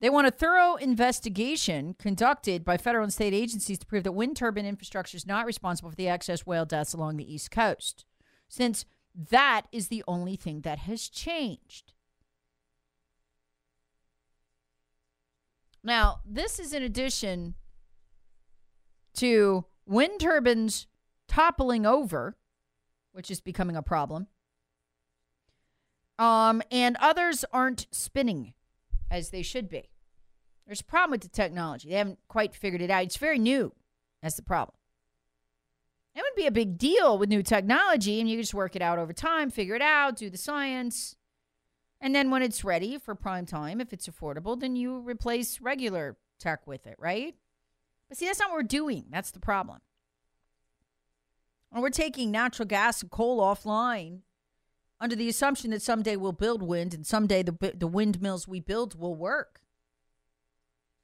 They 0.02 0.10
want 0.10 0.26
a 0.26 0.32
thorough 0.32 0.76
investigation 0.76 1.94
conducted 1.94 2.66
by 2.66 2.78
federal 2.78 3.04
and 3.04 3.14
state 3.14 3.36
agencies 3.36 3.78
to 3.78 3.86
prove 3.86 4.04
that 4.04 4.14
wind 4.14 4.36
turbine 4.36 4.66
infrastructure 4.66 5.16
is 5.16 5.28
not 5.28 5.46
responsible 5.46 5.92
for 5.92 5.96
the 5.96 6.08
excess 6.08 6.46
whale 6.46 6.66
deaths 6.66 6.94
along 6.94 7.18
the 7.18 7.34
East 7.34 7.52
Coast, 7.52 8.06
since 8.50 8.84
that 9.14 9.68
is 9.72 9.90
the 9.90 10.04
only 10.08 10.36
thing 10.36 10.62
that 10.62 10.80
has 10.80 11.08
changed. 11.08 11.94
Now, 15.84 16.22
this 16.26 16.60
is 16.60 16.74
in 16.74 16.82
addition 16.82 17.56
to 19.16 19.66
wind 19.86 20.20
turbines 20.20 20.88
toppling 21.28 21.86
over, 21.86 22.38
which 23.12 23.30
is 23.30 23.40
becoming 23.40 23.76
a 23.76 23.84
problem. 23.84 24.28
Um, 26.22 26.62
and 26.70 26.98
others 27.00 27.44
aren't 27.52 27.88
spinning 27.90 28.54
as 29.10 29.32
they 29.32 29.42
should 29.42 29.68
be. 29.68 29.90
There's 30.68 30.82
a 30.82 30.86
problem 30.86 31.10
with 31.10 31.22
the 31.22 31.30
technology. 31.30 31.90
They 31.90 31.96
haven't 31.96 32.20
quite 32.28 32.54
figured 32.54 32.84
it 32.84 32.92
out. 32.92 33.06
It's 33.06 33.18
very 33.18 33.40
new. 33.40 33.74
That's 34.22 34.36
the 34.36 34.44
problem. 34.44 34.76
It 36.14 36.22
would 36.22 36.36
be 36.36 36.46
a 36.46 36.52
big 36.52 36.78
deal 36.78 37.18
with 37.18 37.30
new 37.30 37.42
technology, 37.42 38.20
and 38.20 38.30
you 38.30 38.38
just 38.38 38.54
work 38.54 38.76
it 38.76 38.84
out 38.84 39.00
over 39.00 39.14
time, 39.14 39.50
figure 39.50 39.74
it 39.74 39.82
out, 39.82 40.16
do 40.16 40.30
the 40.30 40.38
science. 40.38 41.16
And 42.00 42.14
then 42.14 42.30
when 42.30 42.44
it's 42.44 42.64
ready 42.64 43.00
for 43.00 43.16
prime 43.16 43.48
time, 43.48 43.82
if 43.82 43.92
it's 43.92 44.08
affordable, 44.08 44.60
then 44.60 44.76
you 44.76 45.00
replace 45.00 45.60
regular 45.60 46.18
tech 46.40 46.68
with 46.68 46.86
it, 46.86 46.98
right? 47.00 47.34
But 48.10 48.20
see, 48.20 48.28
that's 48.28 48.40
not 48.40 48.50
what 48.50 48.58
we're 48.58 48.64
doing. 48.64 49.06
That's 49.10 49.32
the 49.32 49.40
problem. 49.40 49.80
We're 51.76 51.90
taking 51.90 52.30
natural 52.30 52.68
gas 52.68 53.02
and 53.02 53.10
coal 53.10 53.40
offline 53.40 54.20
under 55.02 55.18
the 55.18 55.28
assumption 55.28 55.72
that 55.72 55.82
someday 55.82 56.16
we'll 56.16 56.32
build 56.32 56.64
wind 56.64 56.94
and 56.94 57.06
someday 57.06 57.44
the, 57.44 57.74
the 57.76 57.88
windmills 57.88 58.48
we 58.48 58.62
build 58.62 58.98
will 58.98 59.16
work. 59.16 59.60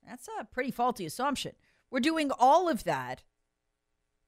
That's 0.08 0.30
a 0.40 0.46
pretty 0.46 0.72
faulty 0.72 1.06
assumption. 1.06 1.52
We're 1.92 2.00
doing 2.00 2.32
all 2.40 2.70
of 2.70 2.86
that 2.86 3.24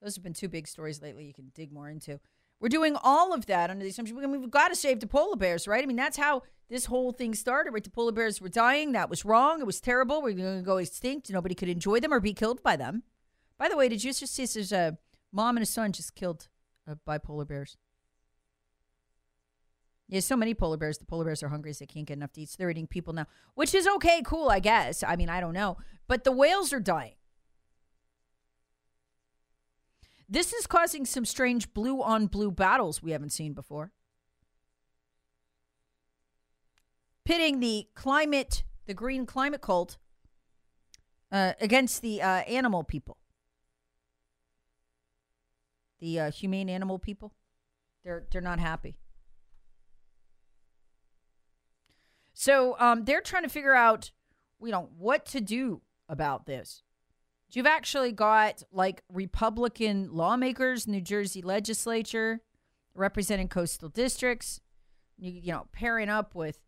those 0.02 0.16
have 0.16 0.24
been 0.24 0.34
two 0.34 0.48
big 0.48 0.68
stories 0.68 1.02
lately 1.02 1.26
you 1.26 1.34
can 1.34 1.52
dig 1.54 1.72
more 1.72 1.90
into. 1.90 2.20
We're 2.60 2.70
doing 2.70 2.98
all 3.02 3.34
of 3.34 3.46
that 3.46 3.70
under 3.70 3.84
the 3.84 3.90
assumption 3.90 4.18
I 4.18 4.28
mean, 4.28 4.42
we've 4.42 4.52
got 4.52 4.70
to 4.70 4.76
save 4.76 5.00
the 5.00 5.08
polar 5.08 5.38
bears, 5.38 5.68
right? 5.68 5.84
I 5.84 5.88
mean, 5.88 5.96
that's 5.96 6.18
how 6.18 6.44
this 6.70 6.86
whole 6.86 7.12
thing 7.12 7.34
started, 7.34 7.72
right? 7.72 7.84
The 7.84 7.90
polar 7.90 8.12
bears 8.12 8.42
were 8.42 8.50
dying. 8.50 8.92
That 8.92 9.10
was 9.10 9.26
wrong. 9.26 9.62
It 9.62 9.66
was 9.66 9.80
terrible. 9.80 10.22
We're 10.22 10.34
going 10.34 10.58
to 10.58 10.64
go 10.64 10.78
extinct. 10.78 11.32
Nobody 11.32 11.56
could 11.56 11.70
enjoy 11.70 12.00
them 12.00 12.14
or 12.14 12.20
be 12.20 12.34
killed 12.34 12.62
by 12.62 12.76
them. 12.76 13.04
By 13.58 13.70
the 13.70 13.78
way, 13.78 13.88
did 13.90 14.04
you 14.04 14.14
just 14.14 14.34
see 14.34 14.46
there's 14.46 14.72
a 14.72 14.98
mom 15.32 15.58
and 15.58 15.64
a 15.64 15.66
son 15.66 15.92
just 15.92 16.16
killed 16.16 16.48
uh, 16.88 16.96
by 17.06 17.18
polar 17.18 17.46
bears? 17.46 17.78
Yeah, 20.10 20.22
so 20.22 20.36
many 20.36 20.56
polar 20.56 20.76
bears. 20.76 20.98
The 20.98 21.06
polar 21.06 21.24
bears 21.24 21.44
are 21.44 21.50
hungry, 21.50 21.72
so 21.72 21.84
they 21.84 21.88
can't 21.88 22.08
get 22.08 22.18
enough 22.18 22.34
to 22.34 22.42
eat. 22.42 22.50
So 22.50 22.56
they're 22.58 22.72
eating 22.72 22.88
people 22.88 23.14
now, 23.14 23.28
which 23.54 23.76
is 23.76 23.88
okay, 23.88 24.22
cool, 24.26 24.50
I 24.50 24.60
guess. 24.60 25.04
I 25.04 25.16
mean, 25.16 25.30
I 25.30 25.40
don't 25.40 25.54
know. 25.54 25.78
But 26.08 26.24
the 26.24 26.32
whales 26.32 26.74
are 26.74 26.80
dying. 26.80 27.14
This 30.28 30.52
is 30.52 30.66
causing 30.66 31.06
some 31.06 31.26
strange 31.26 31.74
blue 31.74 32.02
on 32.02 32.26
blue 32.26 32.52
battles 32.52 33.04
we 33.04 33.12
haven't 33.12 33.32
seen 33.32 33.54
before. 33.54 33.92
Pitting 37.24 37.60
the 37.60 37.88
climate, 37.94 38.64
the 38.88 38.96
green 38.96 39.28
climate 39.28 39.62
cult, 39.62 39.98
uh, 41.32 41.54
against 41.62 42.02
the 42.02 42.24
uh, 42.24 42.42
animal 42.48 42.84
people, 42.84 43.18
the 46.00 46.20
uh, 46.20 46.32
humane 46.32 46.70
animal 46.70 46.98
people. 46.98 47.34
They're 48.04 48.26
they're 48.32 48.42
not 48.42 48.60
happy. 48.60 48.98
So 52.40 52.78
um, 52.80 53.04
they're 53.04 53.20
trying 53.20 53.44
to 53.44 53.50
figure 53.50 53.76
out, 53.76 54.12
you 54.64 54.72
know, 54.72 54.88
what 54.98 55.26
to 55.26 55.42
do 55.42 55.82
about 56.08 56.46
this. 56.46 56.84
You've 57.52 57.66
actually 57.66 58.14
got 58.14 58.64
like 58.72 59.04
Republican 59.12 60.08
lawmakers, 60.14 60.88
New 60.88 61.02
Jersey 61.02 61.42
legislature, 61.42 62.40
representing 62.96 63.50
coastal 63.50 63.90
districts, 63.90 64.62
you, 65.18 65.34
you 65.34 65.52
know, 65.52 65.68
pairing 65.74 66.08
up 66.08 66.34
with, 66.34 66.60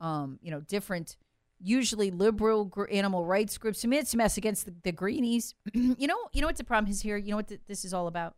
um, 0.00 0.40
you 0.42 0.50
know, 0.50 0.58
different, 0.58 1.16
usually 1.60 2.10
liberal 2.10 2.64
gr- 2.64 2.90
animal 2.90 3.24
rights 3.24 3.58
groups. 3.58 3.84
I 3.84 3.88
mean, 3.88 4.00
it's 4.00 4.14
a 4.14 4.16
mess 4.16 4.36
against 4.36 4.64
the, 4.64 4.74
the 4.82 4.90
greenies. 4.90 5.54
you 5.72 6.08
know, 6.08 6.18
you 6.32 6.40
know 6.40 6.48
what 6.48 6.56
the 6.56 6.64
problem 6.64 6.90
is 6.90 7.00
here. 7.00 7.16
You 7.16 7.30
know 7.30 7.36
what 7.36 7.46
th- 7.46 7.60
this 7.68 7.84
is 7.84 7.94
all 7.94 8.08
about. 8.08 8.34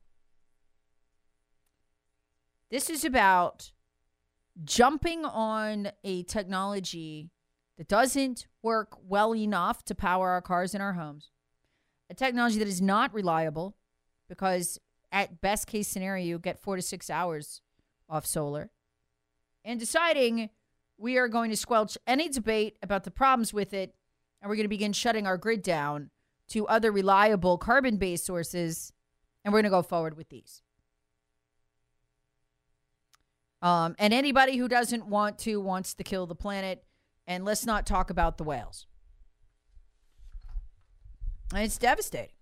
This 2.71 2.91
is 2.91 3.07
about 3.07 3.73
jumping 4.63 5.25
on 5.25 5.91
a 6.05 6.23
technology 6.25 7.31
that 7.77 7.89
doesn't 7.89 8.47
work 8.63 8.97
well 9.07 9.35
enough 9.35 9.85
to 9.85 9.95
power 9.95 10.31
our 10.31 10.43
cars 10.43 10.75
and 10.75 10.83
our 10.83 10.93
homes. 10.93 11.31
A 12.09 12.15
technology 12.15 12.59
that 12.59 12.69
is 12.69 12.81
not 12.81 13.13
reliable 13.13 13.77
because 14.29 14.79
at 15.11 15.41
best 15.41 15.67
case 15.67 15.89
scenario 15.89 16.25
you 16.25 16.39
get 16.39 16.59
four 16.59 16.77
to 16.77 16.83
six 16.83 17.11
hours 17.11 17.61
off 18.09 18.27
solar. 18.27 18.71
And 19.65 19.81
deciding 19.81 20.51
we 20.99 21.19
are 21.19 21.29
going 21.29 21.51
to 21.51 21.57
squelch 21.57 21.99
any 22.07 22.29
debate 22.29 22.77
about 22.83 23.05
the 23.05 23.11
problems 23.11 23.53
with 23.53 23.75
it 23.75 23.95
and 24.41 24.49
we're 24.49 24.57
going 24.57 24.65
to 24.65 24.69
begin 24.69 24.93
shutting 24.93 25.27
our 25.27 25.39
grid 25.39 25.63
down 25.63 26.11
to 26.49 26.67
other 26.67 26.93
reliable 26.93 27.59
carbon 27.59 27.97
based 27.97 28.27
sources 28.27 28.93
and 29.45 29.53
we're 29.53 29.59
going 29.63 29.71
to 29.71 29.77
go 29.77 29.83
forward 29.83 30.17
with 30.17 30.29
these 30.29 30.63
um, 33.65 33.97
and 33.99 34.15
anybody 34.15 34.57
who 34.57 34.69
doesn't 34.69 35.07
want 35.07 35.39
to 35.41 35.61
wants 35.61 35.95
to 35.95 36.05
kill 36.05 36.27
the 36.27 36.37
planet 36.37 36.85
and 37.27 37.45
let's 37.45 37.67
not 37.67 37.85
talk 37.85 38.11
about 38.11 38.39
the 38.39 38.45
whales 38.45 38.87
and 41.55 41.65
it's 41.65 41.79
devastating. 41.79 42.35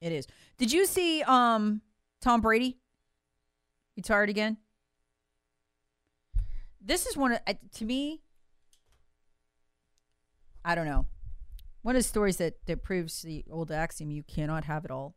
It 0.00 0.12
is. 0.12 0.26
Did 0.58 0.72
you 0.72 0.86
see 0.86 1.22
um 1.22 1.80
Tom 2.20 2.40
Brady 2.40 2.78
retired 3.96 4.28
again? 4.28 4.58
This 6.80 7.06
is 7.06 7.16
one 7.16 7.32
of 7.32 7.40
to 7.74 7.84
me. 7.84 8.22
I 10.64 10.74
don't 10.74 10.86
know. 10.86 11.06
One 11.82 11.96
of 11.96 12.00
the 12.00 12.08
stories 12.08 12.36
that 12.36 12.64
that 12.66 12.82
proves 12.82 13.22
the 13.22 13.44
old 13.50 13.70
axiom: 13.70 14.10
you 14.10 14.22
cannot 14.22 14.64
have 14.64 14.84
it 14.84 14.90
all. 14.90 15.14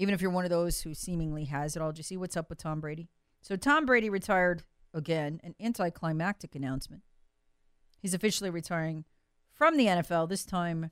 Even 0.00 0.14
if 0.14 0.22
you're 0.22 0.30
one 0.30 0.44
of 0.44 0.50
those 0.50 0.80
who 0.80 0.94
seemingly 0.94 1.44
has 1.44 1.76
it 1.76 1.82
all. 1.82 1.92
You 1.94 2.02
see 2.02 2.16
what's 2.16 2.34
up 2.36 2.48
with 2.48 2.56
Tom 2.56 2.80
Brady? 2.80 3.10
So 3.42 3.54
Tom 3.54 3.84
Brady 3.84 4.08
retired 4.08 4.62
again. 4.94 5.42
An 5.44 5.54
anticlimactic 5.60 6.54
announcement. 6.54 7.02
He's 8.00 8.14
officially 8.14 8.48
retiring 8.48 9.04
from 9.52 9.76
the 9.76 9.84
NFL, 9.84 10.30
this 10.30 10.46
time 10.46 10.90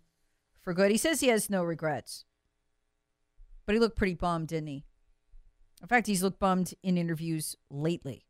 for 0.60 0.74
good. 0.74 0.90
He 0.90 0.98
says 0.98 1.20
he 1.20 1.28
has 1.28 1.48
no 1.48 1.64
regrets. 1.64 2.26
But 3.64 3.74
he 3.74 3.80
looked 3.80 3.96
pretty 3.96 4.12
bummed, 4.12 4.48
didn't 4.48 4.66
he? 4.66 4.84
In 5.80 5.88
fact, 5.88 6.06
he's 6.06 6.22
looked 6.22 6.38
bummed 6.38 6.74
in 6.82 6.98
interviews 6.98 7.56
lately. 7.70 8.26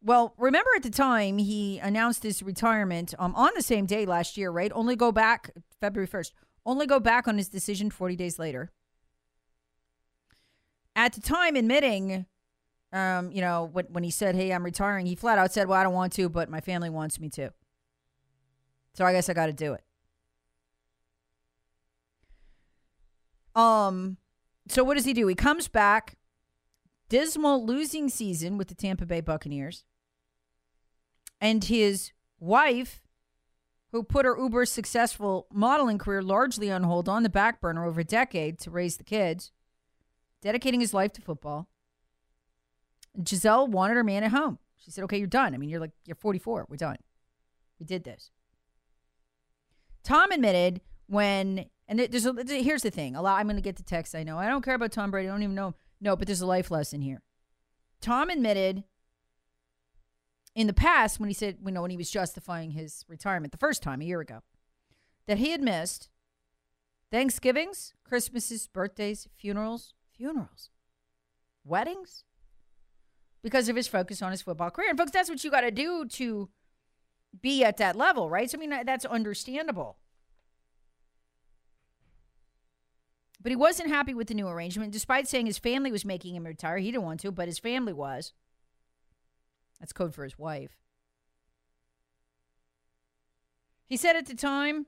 Well, 0.00 0.34
remember 0.38 0.70
at 0.76 0.84
the 0.84 0.90
time 0.90 1.38
he 1.38 1.80
announced 1.80 2.22
his 2.22 2.44
retirement 2.44 3.12
um, 3.18 3.34
on 3.34 3.50
the 3.56 3.62
same 3.62 3.86
day 3.86 4.06
last 4.06 4.36
year, 4.36 4.52
right? 4.52 4.70
Only 4.72 4.94
go 4.94 5.10
back 5.10 5.50
February 5.80 6.06
1st. 6.06 6.30
Only 6.64 6.86
go 6.86 7.00
back 7.00 7.26
on 7.26 7.38
his 7.38 7.48
decision 7.48 7.90
40 7.90 8.16
days 8.16 8.38
later. 8.38 8.70
At 10.94 11.14
the 11.14 11.20
time, 11.20 11.56
admitting, 11.56 12.26
um, 12.92 13.32
you 13.32 13.40
know, 13.40 13.68
when, 13.72 13.86
when 13.86 14.04
he 14.04 14.10
said, 14.10 14.34
hey, 14.34 14.52
I'm 14.52 14.64
retiring, 14.64 15.06
he 15.06 15.14
flat 15.14 15.38
out 15.38 15.52
said, 15.52 15.66
well, 15.66 15.80
I 15.80 15.82
don't 15.82 15.94
want 15.94 16.12
to, 16.14 16.28
but 16.28 16.50
my 16.50 16.60
family 16.60 16.90
wants 16.90 17.18
me 17.18 17.28
to. 17.30 17.52
So 18.94 19.04
I 19.04 19.12
guess 19.12 19.28
I 19.28 19.32
got 19.32 19.46
to 19.46 19.52
do 19.52 19.72
it. 19.72 19.82
Um, 23.54 24.18
so 24.68 24.84
what 24.84 24.94
does 24.94 25.04
he 25.04 25.12
do? 25.12 25.26
He 25.26 25.34
comes 25.34 25.68
back, 25.68 26.16
dismal 27.08 27.64
losing 27.64 28.08
season 28.08 28.58
with 28.58 28.68
the 28.68 28.74
Tampa 28.74 29.06
Bay 29.06 29.20
Buccaneers 29.20 29.84
and 31.40 31.64
his 31.64 32.12
wife, 32.38 33.01
who 33.92 34.02
put 34.02 34.24
her 34.24 34.36
uber 34.38 34.64
successful 34.64 35.46
modeling 35.52 35.98
career 35.98 36.22
largely 36.22 36.70
on 36.70 36.82
hold 36.82 37.08
on 37.08 37.22
the 37.22 37.28
back 37.28 37.60
burner 37.60 37.84
over 37.84 38.00
a 38.00 38.04
decade 38.04 38.58
to 38.60 38.70
raise 38.70 38.96
the 38.96 39.04
kids, 39.04 39.52
dedicating 40.40 40.80
his 40.80 40.94
life 40.94 41.12
to 41.12 41.20
football. 41.20 41.68
Gisele 43.22 43.68
wanted 43.68 43.94
her 43.94 44.04
man 44.04 44.24
at 44.24 44.32
home. 44.32 44.58
She 44.78 44.90
said, 44.90 45.04
"Okay, 45.04 45.18
you're 45.18 45.26
done. 45.26 45.54
I 45.54 45.58
mean, 45.58 45.68
you're 45.68 45.80
like 45.80 45.92
you're 46.06 46.16
44. 46.16 46.66
We're 46.68 46.76
done. 46.76 46.96
We 47.78 47.84
did 47.84 48.04
this." 48.04 48.30
Tom 50.02 50.32
admitted 50.32 50.80
when, 51.06 51.66
and 51.86 52.00
there's 52.00 52.26
a, 52.26 52.34
here's 52.46 52.82
the 52.82 52.90
thing. 52.90 53.14
A 53.14 53.22
lot. 53.22 53.38
I'm 53.38 53.46
going 53.46 53.56
to 53.56 53.62
get 53.62 53.76
the 53.76 53.82
text. 53.82 54.14
I 54.14 54.22
know. 54.22 54.38
I 54.38 54.48
don't 54.48 54.64
care 54.64 54.74
about 54.74 54.90
Tom 54.92 55.10
Brady. 55.10 55.28
I 55.28 55.32
don't 55.32 55.42
even 55.42 55.54
know. 55.54 55.74
No, 56.00 56.16
but 56.16 56.26
there's 56.26 56.40
a 56.40 56.46
life 56.46 56.70
lesson 56.70 57.02
here. 57.02 57.22
Tom 58.00 58.30
admitted 58.30 58.82
in 60.54 60.66
the 60.66 60.72
past 60.72 61.18
when 61.18 61.28
he 61.28 61.34
said, 61.34 61.58
you 61.64 61.72
know, 61.72 61.82
when 61.82 61.90
he 61.90 61.96
was 61.96 62.10
justifying 62.10 62.72
his 62.72 63.04
retirement 63.08 63.52
the 63.52 63.58
first 63.58 63.82
time 63.82 64.00
a 64.00 64.04
year 64.04 64.20
ago, 64.20 64.40
that 65.26 65.38
he 65.38 65.50
had 65.50 65.62
missed 65.62 66.10
Thanksgivings, 67.10 67.94
Christmases, 68.04 68.68
birthdays, 68.68 69.28
funerals, 69.36 69.94
funerals, 70.16 70.70
weddings, 71.64 72.24
because 73.42 73.68
of 73.68 73.76
his 73.76 73.88
focus 73.88 74.22
on 74.22 74.30
his 74.30 74.42
football 74.42 74.70
career. 74.70 74.90
And 74.90 74.98
folks, 74.98 75.10
that's 75.10 75.28
what 75.28 75.42
you 75.42 75.50
got 75.50 75.62
to 75.62 75.70
do 75.70 76.06
to 76.06 76.48
be 77.40 77.64
at 77.64 77.78
that 77.78 77.96
level, 77.96 78.28
right? 78.28 78.50
So 78.50 78.58
I 78.58 78.60
mean, 78.60 78.74
that's 78.84 79.04
understandable. 79.04 79.96
But 83.42 83.50
he 83.50 83.56
wasn't 83.56 83.88
happy 83.88 84.14
with 84.14 84.28
the 84.28 84.34
new 84.34 84.46
arrangement, 84.46 84.92
despite 84.92 85.26
saying 85.26 85.46
his 85.46 85.58
family 85.58 85.90
was 85.90 86.04
making 86.04 86.36
him 86.36 86.46
retire. 86.46 86.78
He 86.78 86.92
didn't 86.92 87.04
want 87.04 87.20
to, 87.20 87.32
but 87.32 87.48
his 87.48 87.58
family 87.58 87.92
was. 87.92 88.32
That's 89.82 89.92
code 89.92 90.14
for 90.14 90.22
his 90.22 90.38
wife. 90.38 90.76
He 93.84 93.96
said 93.96 94.14
at 94.14 94.26
the 94.26 94.34
time, 94.36 94.86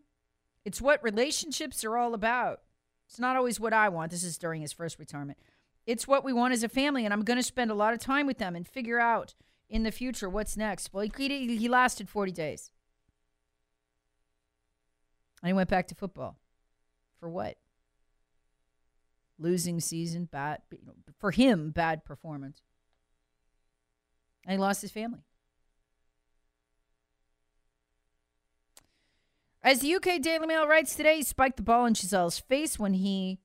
it's 0.65 0.81
what 0.81 1.03
relationships 1.03 1.83
are 1.83 1.97
all 1.97 2.15
about. 2.15 2.61
It's 3.09 3.19
not 3.19 3.35
always 3.35 3.59
what 3.59 3.73
I 3.73 3.89
want. 3.89 4.13
This 4.13 4.23
is 4.23 4.39
during 4.39 4.63
his 4.63 4.73
first 4.73 5.01
retirement. 5.01 5.37
It's 5.85 6.07
what 6.07 6.23
we 6.23 6.33
want 6.33 6.55
as 6.55 6.63
a 6.63 6.69
family, 6.69 7.05
and 7.05 7.13
I'm 7.13 7.25
going 7.25 7.41
to 7.41 7.43
spend 7.43 7.73
a 7.73 7.75
lot 7.75 7.93
of 7.93 7.99
time 7.99 8.25
with 8.25 8.39
them 8.39 8.55
and 8.55 8.69
figure 8.69 9.01
out 9.01 9.35
in 9.69 9.83
the 9.83 9.91
future 9.91 10.31
what's 10.31 10.57
next. 10.57 10.91
Well, 10.93 11.05
he, 11.05 11.57
he 11.57 11.69
lasted 11.69 12.09
40 12.09 12.31
days. 12.31 12.71
And 15.43 15.49
he 15.49 15.55
went 15.55 15.69
back 15.69 15.89
to 15.89 15.97
football. 15.97 16.39
For 17.19 17.29
what? 17.29 17.57
Losing 19.41 19.81
season, 19.81 20.27
bad. 20.27 20.63
For 21.19 21.33
him, 21.33 21.73
bad 21.73 22.05
performance. 22.05 22.63
And 24.47 24.53
he 24.53 24.59
lost 24.59 24.83
his 24.83 24.91
family. 24.91 25.21
As 29.63 29.81
the 29.81 29.95
UK 29.95 30.21
Daily 30.21 30.47
Mail 30.47 30.67
writes 30.67 30.95
today, 30.95 31.17
he 31.17 31.23
spiked 31.23 31.57
the 31.57 31.63
ball 31.63 31.87
in 31.87 31.95
Gisele's 31.95 32.39
face 32.39 32.79
when 32.79 32.93
he 32.93 33.41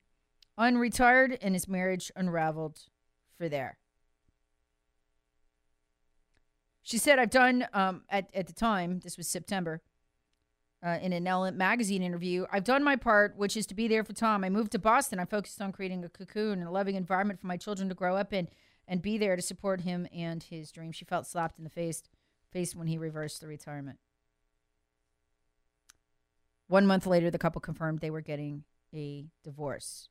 unretired 0.59 1.37
and 1.41 1.55
his 1.55 1.67
marriage 1.67 2.11
unraveled 2.15 2.81
for 3.37 3.47
there. 3.47 3.77
She 6.81 6.97
said, 6.97 7.19
I've 7.19 7.29
done, 7.29 7.67
um, 7.73 8.01
at, 8.09 8.29
at 8.33 8.47
the 8.47 8.53
time, 8.53 8.99
this 9.01 9.15
was 9.15 9.29
September, 9.29 9.81
uh, 10.85 10.97
in 11.01 11.13
an 11.13 11.27
Elle 11.27 11.51
magazine 11.51 12.01
interview, 12.01 12.45
I've 12.51 12.63
done 12.63 12.83
my 12.83 12.95
part, 12.95 13.35
which 13.37 13.57
is 13.57 13.65
to 13.67 13.75
be 13.75 13.87
there 13.87 14.03
for 14.03 14.13
Tom. 14.13 14.43
I 14.43 14.49
moved 14.49 14.71
to 14.73 14.79
Boston. 14.79 15.19
I 15.19 15.25
focused 15.25 15.61
on 15.61 15.71
creating 15.71 16.03
a 16.03 16.09
cocoon 16.09 16.59
and 16.59 16.67
a 16.67 16.71
loving 16.71 16.95
environment 16.95 17.39
for 17.39 17.47
my 17.47 17.57
children 17.57 17.89
to 17.89 17.95
grow 17.95 18.15
up 18.15 18.33
in 18.33 18.47
and 18.89 19.03
be 19.03 19.19
there 19.19 19.35
to 19.35 19.41
support 19.41 19.81
him 19.81 20.07
and 20.11 20.41
his 20.41 20.71
dream. 20.71 20.91
She 20.91 21.05
felt 21.05 21.27
slapped 21.27 21.59
in 21.59 21.63
the 21.63 21.69
face, 21.69 22.01
face 22.51 22.75
when 22.75 22.87
he 22.87 22.97
reversed 22.97 23.39
the 23.39 23.47
retirement. 23.47 23.99
One 26.67 26.87
month 26.87 27.05
later, 27.05 27.29
the 27.29 27.37
couple 27.37 27.61
confirmed 27.61 27.99
they 27.99 28.09
were 28.09 28.21
getting 28.21 28.63
a 28.93 29.27
divorce. 29.43 30.09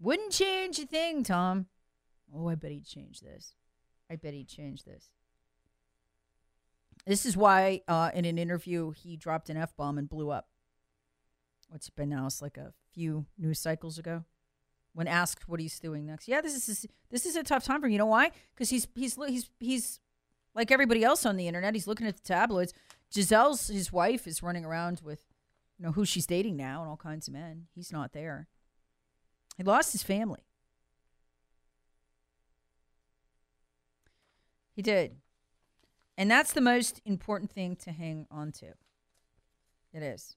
Wouldn't 0.00 0.32
change 0.32 0.78
a 0.78 0.86
thing, 0.86 1.22
Tom. 1.22 1.66
Oh, 2.34 2.48
I 2.48 2.54
bet 2.54 2.72
he'd 2.72 2.86
change 2.86 3.20
this. 3.20 3.52
I 4.10 4.16
bet 4.16 4.34
he'd 4.34 4.48
change 4.48 4.84
this. 4.84 5.10
This 7.06 7.26
is 7.26 7.36
why, 7.36 7.82
uh, 7.86 8.10
in 8.14 8.24
an 8.24 8.38
interview, 8.38 8.92
he 8.92 9.16
dropped 9.16 9.50
an 9.50 9.56
F 9.56 9.76
bomb 9.76 9.98
and 9.98 10.08
blew 10.08 10.30
up. 10.30 10.48
What's 11.68 11.90
been 11.90 12.08
now? 12.08 12.26
It's 12.26 12.40
like 12.40 12.56
a 12.56 12.72
few 12.92 13.26
news 13.36 13.58
cycles 13.58 13.98
ago 13.98 14.24
when 14.98 15.06
asked 15.06 15.48
what 15.48 15.60
he's 15.60 15.78
doing 15.78 16.04
next. 16.04 16.26
Yeah, 16.26 16.40
this 16.40 16.68
is 16.68 16.84
this 17.08 17.24
is 17.24 17.36
a 17.36 17.44
tough 17.44 17.62
time 17.62 17.80
for 17.80 17.86
him. 17.86 17.92
You 17.92 17.98
know 17.98 18.06
why? 18.06 18.32
Because 18.52 18.68
he's 18.68 18.88
he's 18.96 19.16
he's 19.28 19.48
he's 19.60 20.00
like 20.56 20.72
everybody 20.72 21.04
else 21.04 21.24
on 21.24 21.36
the 21.36 21.46
internet. 21.46 21.72
He's 21.72 21.86
looking 21.86 22.08
at 22.08 22.16
the 22.16 22.22
tabloids. 22.24 22.74
Gisele's 23.14 23.68
his 23.68 23.92
wife 23.92 24.26
is 24.26 24.42
running 24.42 24.64
around 24.64 25.00
with 25.04 25.22
you 25.78 25.86
know 25.86 25.92
who 25.92 26.04
she's 26.04 26.26
dating 26.26 26.56
now 26.56 26.80
and 26.80 26.90
all 26.90 26.96
kinds 26.96 27.28
of 27.28 27.34
men. 27.34 27.68
He's 27.76 27.92
not 27.92 28.12
there. 28.12 28.48
He 29.56 29.62
lost 29.62 29.92
his 29.92 30.02
family. 30.02 30.42
He 34.72 34.82
did. 34.82 35.14
And 36.16 36.28
that's 36.28 36.52
the 36.52 36.60
most 36.60 37.00
important 37.04 37.52
thing 37.52 37.76
to 37.84 37.92
hang 37.92 38.26
on 38.32 38.50
to. 38.50 38.72
It 39.92 40.02
is. 40.02 40.34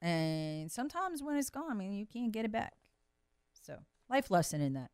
And 0.00 0.72
sometimes 0.72 1.22
when 1.22 1.36
it's 1.36 1.50
gone, 1.50 1.70
I 1.70 1.74
mean, 1.74 1.92
you 1.92 2.04
can't 2.04 2.32
get 2.32 2.44
it 2.44 2.50
back. 2.50 2.72
So, 3.62 3.78
life 4.10 4.30
lesson 4.30 4.60
in 4.60 4.74
that. 4.74 4.90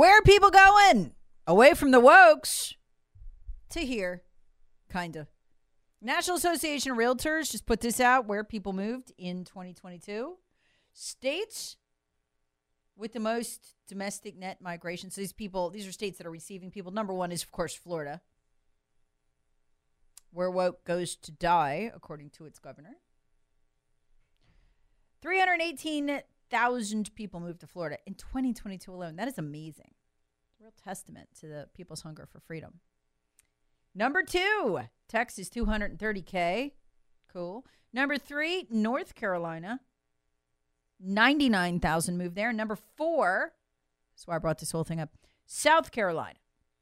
Where 0.00 0.16
are 0.16 0.22
people 0.22 0.48
going? 0.48 1.12
Away 1.46 1.74
from 1.74 1.90
the 1.90 2.00
wokes 2.00 2.72
to 3.68 3.80
here, 3.80 4.22
kind 4.88 5.14
of. 5.14 5.28
National 6.00 6.38
Association 6.38 6.92
of 6.92 6.96
Realtors 6.96 7.52
just 7.52 7.66
put 7.66 7.82
this 7.82 8.00
out 8.00 8.26
where 8.26 8.42
people 8.42 8.72
moved 8.72 9.12
in 9.18 9.44
2022. 9.44 10.38
States 10.94 11.76
with 12.96 13.12
the 13.12 13.20
most 13.20 13.74
domestic 13.88 14.38
net 14.38 14.62
migration. 14.62 15.10
So 15.10 15.20
these 15.20 15.34
people, 15.34 15.68
these 15.68 15.86
are 15.86 15.92
states 15.92 16.16
that 16.16 16.26
are 16.26 16.30
receiving 16.30 16.70
people. 16.70 16.92
Number 16.92 17.12
one 17.12 17.30
is, 17.30 17.42
of 17.42 17.52
course, 17.52 17.74
Florida, 17.74 18.22
where 20.32 20.50
woke 20.50 20.82
goes 20.86 21.14
to 21.16 21.30
die, 21.30 21.92
according 21.94 22.30
to 22.30 22.46
its 22.46 22.58
governor. 22.58 22.96
318 25.20 26.22
thousand 26.50 27.14
people 27.14 27.40
moved 27.40 27.60
to 27.60 27.66
Florida 27.66 27.98
in 28.06 28.14
2022 28.14 28.92
alone. 28.92 29.16
That 29.16 29.28
is 29.28 29.38
amazing. 29.38 29.92
Real 30.60 30.72
testament 30.84 31.28
to 31.40 31.46
the 31.46 31.68
people's 31.74 32.02
hunger 32.02 32.26
for 32.30 32.40
freedom. 32.40 32.80
Number 33.94 34.22
two, 34.22 34.80
Texas, 35.08 35.48
230K. 35.48 36.72
Cool. 37.32 37.64
Number 37.92 38.18
three, 38.18 38.66
North 38.70 39.14
Carolina. 39.14 39.80
99,000 41.00 42.18
moved 42.18 42.34
there. 42.34 42.52
Number 42.52 42.76
four, 42.76 43.52
that's 44.12 44.26
why 44.26 44.36
I 44.36 44.38
brought 44.38 44.58
this 44.58 44.70
whole 44.70 44.84
thing 44.84 45.00
up, 45.00 45.10
South 45.46 45.90
Carolina. 45.90 46.36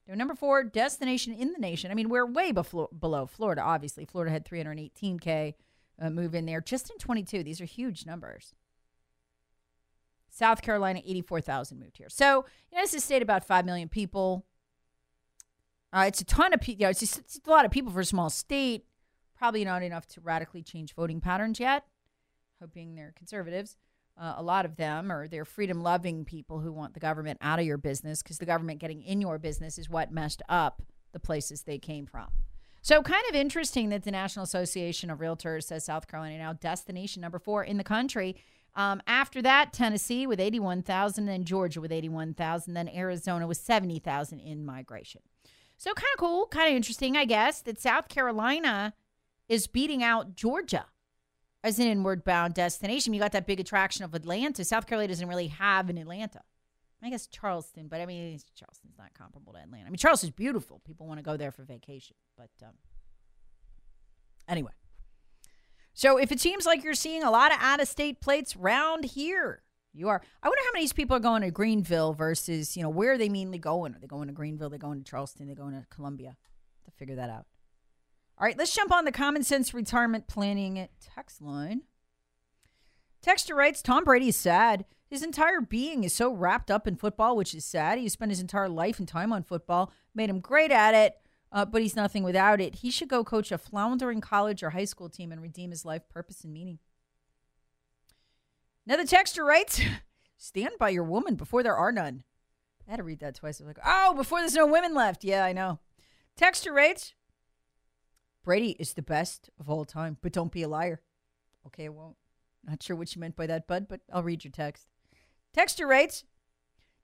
Number 0.08 0.34
four, 0.34 0.64
destination 0.64 1.34
in 1.34 1.52
the 1.52 1.58
nation. 1.58 1.90
I 1.90 1.94
mean, 1.94 2.08
we're 2.08 2.26
way 2.26 2.50
below 2.50 3.26
Florida, 3.26 3.60
obviously. 3.62 4.06
Florida 4.06 4.32
had 4.32 4.46
318K 4.46 5.54
uh, 6.00 6.10
move 6.10 6.34
in 6.34 6.46
there 6.46 6.62
just 6.62 6.90
in 6.90 6.96
22. 6.96 7.42
These 7.42 7.60
are 7.60 7.66
huge 7.66 8.06
numbers. 8.06 8.54
South 10.38 10.62
Carolina, 10.62 11.02
84,000 11.04 11.80
moved 11.80 11.96
here. 11.98 12.08
So, 12.08 12.46
you 12.70 12.78
know, 12.78 12.82
this 12.82 12.94
is 12.94 13.02
a 13.02 13.04
state 13.04 13.22
about 13.22 13.44
5 13.44 13.66
million 13.66 13.88
people. 13.88 14.46
Uh, 15.92 16.04
it's 16.06 16.20
a 16.20 16.24
ton 16.24 16.54
of 16.54 16.60
people. 16.60 16.82
You 16.82 16.86
know, 16.86 16.90
it's, 16.90 17.02
it's 17.02 17.40
a 17.44 17.50
lot 17.50 17.64
of 17.64 17.72
people 17.72 17.92
for 17.92 18.00
a 18.00 18.04
small 18.04 18.30
state. 18.30 18.84
Probably 19.36 19.64
not 19.64 19.82
enough 19.82 20.06
to 20.06 20.20
radically 20.20 20.62
change 20.62 20.94
voting 20.94 21.20
patterns 21.20 21.58
yet. 21.58 21.84
Hoping 22.60 22.94
they're 22.94 23.12
conservatives. 23.16 23.76
Uh, 24.16 24.34
a 24.36 24.42
lot 24.42 24.64
of 24.64 24.76
them 24.76 25.10
are 25.10 25.26
they're 25.26 25.44
freedom 25.44 25.82
loving 25.82 26.24
people 26.24 26.60
who 26.60 26.72
want 26.72 26.94
the 26.94 27.00
government 27.00 27.38
out 27.40 27.58
of 27.58 27.66
your 27.66 27.76
business 27.76 28.22
because 28.22 28.38
the 28.38 28.46
government 28.46 28.78
getting 28.78 29.02
in 29.02 29.20
your 29.20 29.38
business 29.38 29.76
is 29.76 29.90
what 29.90 30.12
messed 30.12 30.42
up 30.48 30.82
the 31.12 31.20
places 31.20 31.62
they 31.62 31.78
came 31.78 32.06
from. 32.06 32.28
So, 32.80 33.02
kind 33.02 33.24
of 33.28 33.34
interesting 33.34 33.88
that 33.88 34.04
the 34.04 34.10
National 34.10 34.44
Association 34.44 35.10
of 35.10 35.18
Realtors 35.18 35.64
says 35.64 35.84
South 35.84 36.06
Carolina 36.06 36.38
now 36.38 36.52
destination 36.52 37.20
number 37.22 37.38
four 37.38 37.64
in 37.64 37.76
the 37.76 37.84
country. 37.84 38.36
Um, 38.78 39.02
after 39.08 39.42
that, 39.42 39.72
Tennessee 39.72 40.24
with 40.24 40.38
81,000, 40.38 41.26
then 41.26 41.42
Georgia 41.42 41.80
with 41.80 41.90
81,000, 41.90 42.74
then 42.74 42.88
Arizona 42.88 43.44
with 43.44 43.56
70,000 43.56 44.38
in 44.38 44.64
migration. 44.64 45.20
So, 45.76 45.92
kind 45.94 46.06
of 46.14 46.20
cool, 46.20 46.46
kind 46.46 46.68
of 46.68 46.76
interesting, 46.76 47.16
I 47.16 47.24
guess, 47.24 47.60
that 47.62 47.80
South 47.80 48.08
Carolina 48.08 48.94
is 49.48 49.66
beating 49.66 50.04
out 50.04 50.36
Georgia 50.36 50.86
as 51.64 51.80
an 51.80 51.88
inward 51.88 52.22
bound 52.22 52.54
destination. 52.54 53.12
You 53.12 53.18
got 53.20 53.32
that 53.32 53.48
big 53.48 53.58
attraction 53.58 54.04
of 54.04 54.14
Atlanta. 54.14 54.64
South 54.64 54.86
Carolina 54.86 55.08
doesn't 55.08 55.28
really 55.28 55.48
have 55.48 55.90
an 55.90 55.98
Atlanta. 55.98 56.42
I 57.02 57.10
guess 57.10 57.26
Charleston, 57.26 57.88
but 57.88 58.00
I 58.00 58.06
mean, 58.06 58.38
Charleston's 58.54 58.96
not 58.96 59.12
comparable 59.12 59.52
to 59.54 59.58
Atlanta. 59.58 59.86
I 59.86 59.90
mean, 59.90 59.98
Charleston's 59.98 60.32
beautiful. 60.32 60.80
People 60.84 61.08
want 61.08 61.18
to 61.18 61.24
go 61.24 61.36
there 61.36 61.50
for 61.50 61.64
vacation. 61.64 62.16
But 62.36 62.50
um, 62.62 62.74
anyway. 64.48 64.72
So 65.98 66.16
if 66.16 66.30
it 66.30 66.38
seems 66.38 66.64
like 66.64 66.84
you're 66.84 66.94
seeing 66.94 67.24
a 67.24 67.30
lot 67.32 67.50
of 67.50 67.58
out 67.60 67.80
of 67.80 67.88
state 67.88 68.20
plates 68.20 68.54
round 68.54 69.04
here, 69.04 69.64
you 69.92 70.08
are. 70.08 70.22
I 70.40 70.46
wonder 70.46 70.62
how 70.64 70.70
many 70.72 70.88
people 70.90 71.16
are 71.16 71.18
going 71.18 71.42
to 71.42 71.50
Greenville 71.50 72.12
versus, 72.12 72.76
you 72.76 72.84
know, 72.84 72.88
where 72.88 73.14
are 73.14 73.18
they 73.18 73.28
mainly 73.28 73.58
going? 73.58 73.96
Are 73.96 73.98
they 73.98 74.06
going 74.06 74.28
to 74.28 74.32
Greenville? 74.32 74.70
They're 74.70 74.78
going 74.78 75.02
to 75.02 75.10
Charleston? 75.10 75.48
They're 75.48 75.56
going 75.56 75.74
to 75.74 75.84
Columbia? 75.90 76.36
To 76.84 76.92
figure 76.92 77.16
that 77.16 77.30
out. 77.30 77.46
All 78.38 78.46
right, 78.46 78.56
let's 78.56 78.72
jump 78.72 78.92
on 78.92 79.06
the 79.06 79.10
common 79.10 79.42
sense 79.42 79.74
retirement 79.74 80.28
planning 80.28 80.86
text 81.00 81.42
line. 81.42 81.82
Texter 83.20 83.56
writes 83.56 83.82
Tom 83.82 84.04
Brady 84.04 84.28
is 84.28 84.36
sad. 84.36 84.84
His 85.08 85.24
entire 85.24 85.60
being 85.60 86.04
is 86.04 86.12
so 86.12 86.32
wrapped 86.32 86.70
up 86.70 86.86
in 86.86 86.94
football, 86.94 87.34
which 87.34 87.56
is 87.56 87.64
sad. 87.64 87.98
He 87.98 88.08
spent 88.08 88.30
his 88.30 88.40
entire 88.40 88.68
life 88.68 89.00
and 89.00 89.08
time 89.08 89.32
on 89.32 89.42
football, 89.42 89.90
made 90.14 90.30
him 90.30 90.38
great 90.38 90.70
at 90.70 90.94
it, 90.94 91.16
uh, 91.52 91.64
but 91.64 91.82
he's 91.82 91.96
nothing 91.96 92.22
without 92.22 92.60
it. 92.60 92.76
He 92.76 92.90
should 92.90 93.08
go 93.08 93.24
coach 93.24 93.50
a 93.50 93.58
floundering 93.58 94.20
college 94.20 94.62
or 94.62 94.70
high 94.70 94.84
school 94.84 95.08
team 95.08 95.32
and 95.32 95.40
redeem 95.40 95.70
his 95.70 95.84
life 95.84 96.08
purpose 96.08 96.44
and 96.44 96.52
meaning. 96.52 96.78
Another 98.86 99.06
texture 99.06 99.44
writes 99.44 99.80
Stand 100.36 100.74
by 100.78 100.90
your 100.90 101.04
woman 101.04 101.34
before 101.34 101.62
there 101.62 101.76
are 101.76 101.92
none. 101.92 102.22
I 102.86 102.92
had 102.92 102.98
to 102.98 103.02
read 103.02 103.20
that 103.20 103.34
twice. 103.34 103.60
I 103.60 103.64
was 103.64 103.76
like, 103.76 103.84
oh, 103.84 104.14
before 104.14 104.40
there's 104.40 104.54
no 104.54 104.66
women 104.66 104.94
left. 104.94 105.24
Yeah, 105.24 105.44
I 105.44 105.52
know. 105.52 105.78
Texture 106.36 106.72
writes 106.72 107.14
Brady 108.44 108.76
is 108.78 108.94
the 108.94 109.02
best 109.02 109.50
of 109.60 109.68
all 109.68 109.84
time, 109.84 110.16
but 110.22 110.32
don't 110.32 110.52
be 110.52 110.62
a 110.62 110.68
liar. 110.68 111.02
Okay, 111.66 111.86
I 111.86 111.88
won't. 111.88 112.16
Not 112.64 112.82
sure 112.82 112.96
what 112.96 113.14
you 113.14 113.20
meant 113.20 113.36
by 113.36 113.46
that, 113.46 113.66
bud, 113.66 113.88
but 113.88 114.00
I'll 114.12 114.22
read 114.22 114.44
your 114.44 114.52
text. 114.52 114.86
Texture 115.52 115.86
rates. 115.86 116.24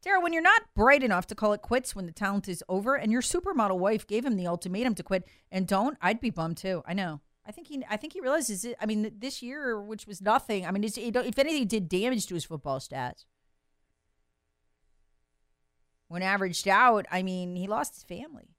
Tara, 0.05 0.21
when 0.21 0.35
you're 0.35 0.43
not 0.43 0.63
bright 0.75 1.03
enough 1.03 1.27
to 1.29 1.35
call 1.35 1.55
it 1.55 1.63
quits 1.63 1.97
when 1.97 2.05
the 2.05 2.13
talent 2.13 2.47
is 2.47 2.63
over, 2.69 2.95
and 2.95 3.11
your 3.11 3.23
supermodel 3.23 3.79
wife 3.79 4.07
gave 4.07 4.23
him 4.23 4.37
the 4.37 4.47
ultimatum 4.47 4.95
to 4.97 5.03
quit 5.03 5.27
and 5.51 5.67
don't, 5.67 5.97
I'd 6.03 6.21
be 6.21 6.29
bummed 6.29 6.59
too. 6.59 6.83
I 6.87 6.93
know. 6.93 7.23
I 7.47 7.53
think 7.53 7.69
he. 7.69 7.83
I 7.89 7.97
think 7.97 8.13
he 8.13 8.21
realizes 8.21 8.67
it. 8.67 8.77
I 8.79 8.85
mean, 8.85 9.11
this 9.19 9.43
year, 9.43 9.81
which 9.81 10.07
was 10.07 10.21
nothing. 10.21 10.67
I 10.67 10.73
mean, 10.73 10.85
it, 10.85 10.99
if 10.99 11.39
anything, 11.39 11.67
did 11.67 11.89
damage 11.89 12.27
to 12.27 12.35
his 12.35 12.45
football 12.45 12.81
stats. 12.81 13.25
When 16.09 16.23
averaged 16.23 16.69
out, 16.69 17.07
I 17.11 17.23
mean, 17.23 17.57
he 17.57 17.67
lost 17.67 17.95
his 17.95 18.03
family. 18.03 18.51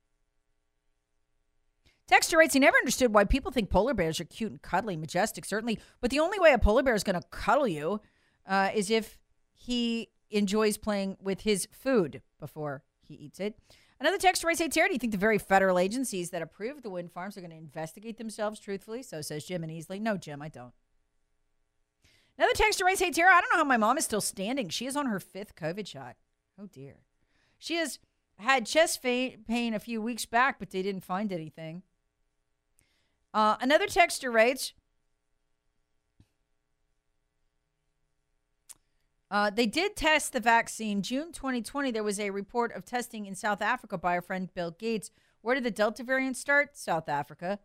Texture 2.08 2.38
writes, 2.38 2.54
he 2.54 2.60
never 2.60 2.76
understood 2.76 3.14
why 3.14 3.24
people 3.24 3.50
think 3.50 3.70
polar 3.70 3.94
bears 3.94 4.20
are 4.20 4.24
cute 4.24 4.50
and 4.50 4.62
cuddly, 4.62 4.96
majestic, 4.96 5.44
certainly. 5.44 5.80
But 6.00 6.10
the 6.10 6.20
only 6.20 6.38
way 6.38 6.52
a 6.52 6.58
polar 6.58 6.82
bear 6.82 6.94
is 6.94 7.02
going 7.02 7.20
to 7.20 7.26
cuddle 7.30 7.66
you 7.66 8.00
uh, 8.46 8.70
is 8.74 8.90
if 8.90 9.18
he 9.52 10.10
enjoys 10.30 10.76
playing 10.76 11.16
with 11.22 11.42
his 11.42 11.68
food 11.70 12.22
before 12.38 12.82
he 13.00 13.14
eats 13.14 13.40
it. 13.40 13.58
Another 13.98 14.18
texture 14.18 14.46
writes, 14.46 14.60
hey, 14.60 14.68
Terry, 14.68 14.88
do 14.88 14.94
you 14.94 14.98
think 14.98 15.12
the 15.12 15.18
very 15.18 15.38
federal 15.38 15.78
agencies 15.78 16.30
that 16.30 16.42
approve 16.42 16.82
the 16.82 16.90
wind 16.90 17.10
farms 17.12 17.36
are 17.36 17.40
going 17.40 17.50
to 17.50 17.56
investigate 17.56 18.18
themselves 18.18 18.60
truthfully? 18.60 19.02
So 19.02 19.22
says 19.22 19.44
Jim 19.44 19.62
and 19.62 19.72
Easley. 19.72 20.00
No, 20.00 20.16
Jim, 20.16 20.42
I 20.42 20.48
don't. 20.48 20.74
Another 22.36 22.52
texture 22.52 22.84
writes, 22.84 23.00
hey, 23.00 23.10
Tara, 23.10 23.32
I 23.32 23.40
don't 23.40 23.50
know 23.50 23.58
how 23.58 23.64
my 23.64 23.78
mom 23.78 23.96
is 23.96 24.04
still 24.04 24.20
standing. 24.20 24.68
She 24.68 24.84
is 24.84 24.96
on 24.96 25.06
her 25.06 25.18
fifth 25.18 25.56
COVID 25.56 25.86
shot. 25.86 26.16
Oh, 26.60 26.66
dear. 26.66 26.96
She 27.58 27.76
has 27.76 27.98
had 28.38 28.66
chest 28.66 29.02
pain 29.02 29.72
a 29.72 29.78
few 29.78 30.02
weeks 30.02 30.26
back, 30.26 30.58
but 30.58 30.68
they 30.70 30.82
didn't 30.82 31.04
find 31.04 31.32
anything. 31.32 31.82
Uh, 33.32 33.56
another 33.60 33.86
texter 33.86 34.30
writes, 34.30 34.74
Uh, 39.30 39.50
they 39.50 39.66
did 39.66 39.96
test 39.96 40.32
the 40.32 40.40
vaccine. 40.40 41.02
June 41.02 41.32
2020, 41.32 41.90
there 41.90 42.04
was 42.04 42.20
a 42.20 42.30
report 42.30 42.74
of 42.74 42.84
testing 42.84 43.26
in 43.26 43.34
South 43.34 43.60
Africa 43.60 43.98
by 43.98 44.14
our 44.14 44.22
friend 44.22 44.52
Bill 44.54 44.70
Gates. 44.70 45.10
Where 45.40 45.54
did 45.54 45.64
the 45.64 45.70
Delta 45.70 46.04
variant 46.04 46.36
start? 46.36 46.76
South 46.76 47.08
Africa. 47.08 47.58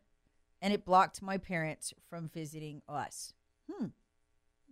And 0.61 0.73
it 0.73 0.85
blocked 0.85 1.21
my 1.21 1.37
parents 1.37 1.93
from 2.09 2.29
visiting 2.29 2.81
us. 2.89 3.33
Hmm. 3.71 3.87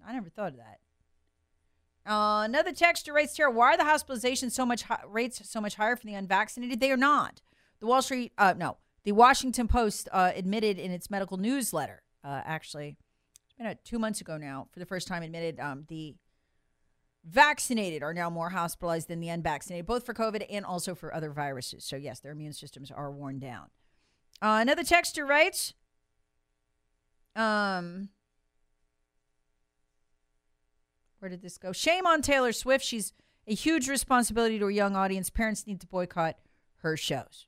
I 0.06 0.14
never 0.14 0.30
thought 0.30 0.54
of 0.54 0.58
that. 0.58 0.80
Uh, 2.10 2.44
another 2.44 2.72
texter 2.72 3.14
writes 3.14 3.38
here, 3.38 3.50
why 3.50 3.74
are 3.74 3.78
the 3.78 3.84
hospitalizations 3.84 4.52
so 4.52 4.66
much 4.66 4.84
hi- 4.84 5.02
rates 5.08 5.48
so 5.48 5.62
much 5.62 5.76
higher 5.76 5.96
for 5.96 6.08
the 6.08 6.16
unvaccinated? 6.16 6.80
They 6.80 6.92
are 6.92 6.98
not. 6.98 7.42
The 7.80 7.86
Wall 7.86 8.02
Street, 8.02 8.32
uh, 8.38 8.56
no, 8.58 8.78
the 9.04 9.12
Washington 9.12 9.68
Post 9.68 10.10
uh, 10.12 10.32
admitted 10.36 10.80
in 10.80 10.92
its 10.92 11.10
medical 11.10 11.38
newsletter, 11.38 12.02
uh, 12.24 12.42
actually, 12.46 12.98
it's 13.48 13.54
been 13.58 13.78
two 13.84 14.00
months 14.00 14.22
ago 14.22 14.38
now, 14.38 14.68
for 14.72 14.80
the 14.80 14.86
first 14.86 15.08
time, 15.08 15.24
admitted 15.24 15.60
um, 15.60 15.86
the 15.88 16.16
vaccinated 17.26 18.02
are 18.04 18.14
now 18.14 18.30
more 18.30 18.50
hospitalized 18.50 19.08
than 19.08 19.20
the 19.20 19.30
unvaccinated, 19.30 19.86
both 19.86 20.06
for 20.06 20.14
COVID 20.14 20.46
and 20.50 20.66
also 20.66 20.96
for 20.96 21.14
other 21.14 21.32
viruses. 21.32 21.84
So, 21.84 21.96
yes, 21.96 22.20
their 22.20 22.32
immune 22.32 22.54
systems 22.54 22.92
are 22.92 23.12
worn 23.12 23.40
down. 23.40 23.68
Uh, 24.42 24.60
another 24.62 24.84
texter 24.84 25.28
writes, 25.28 25.74
um, 27.36 28.10
where 31.20 31.30
did 31.30 31.42
this 31.42 31.58
go? 31.58 31.72
Shame 31.72 32.08
on 32.08 32.22
Taylor 32.22 32.54
Swift. 32.54 32.86
She's 32.86 33.14
a 33.48 33.54
huge 33.54 33.90
responsibility 33.90 34.58
to 34.60 34.68
a 34.68 34.74
young 34.74 34.96
audience. 34.96 35.30
Parents 35.30 35.68
need 35.68 35.82
to 35.82 35.88
boycott 35.88 36.38
her 36.78 36.96
shows. 36.96 37.48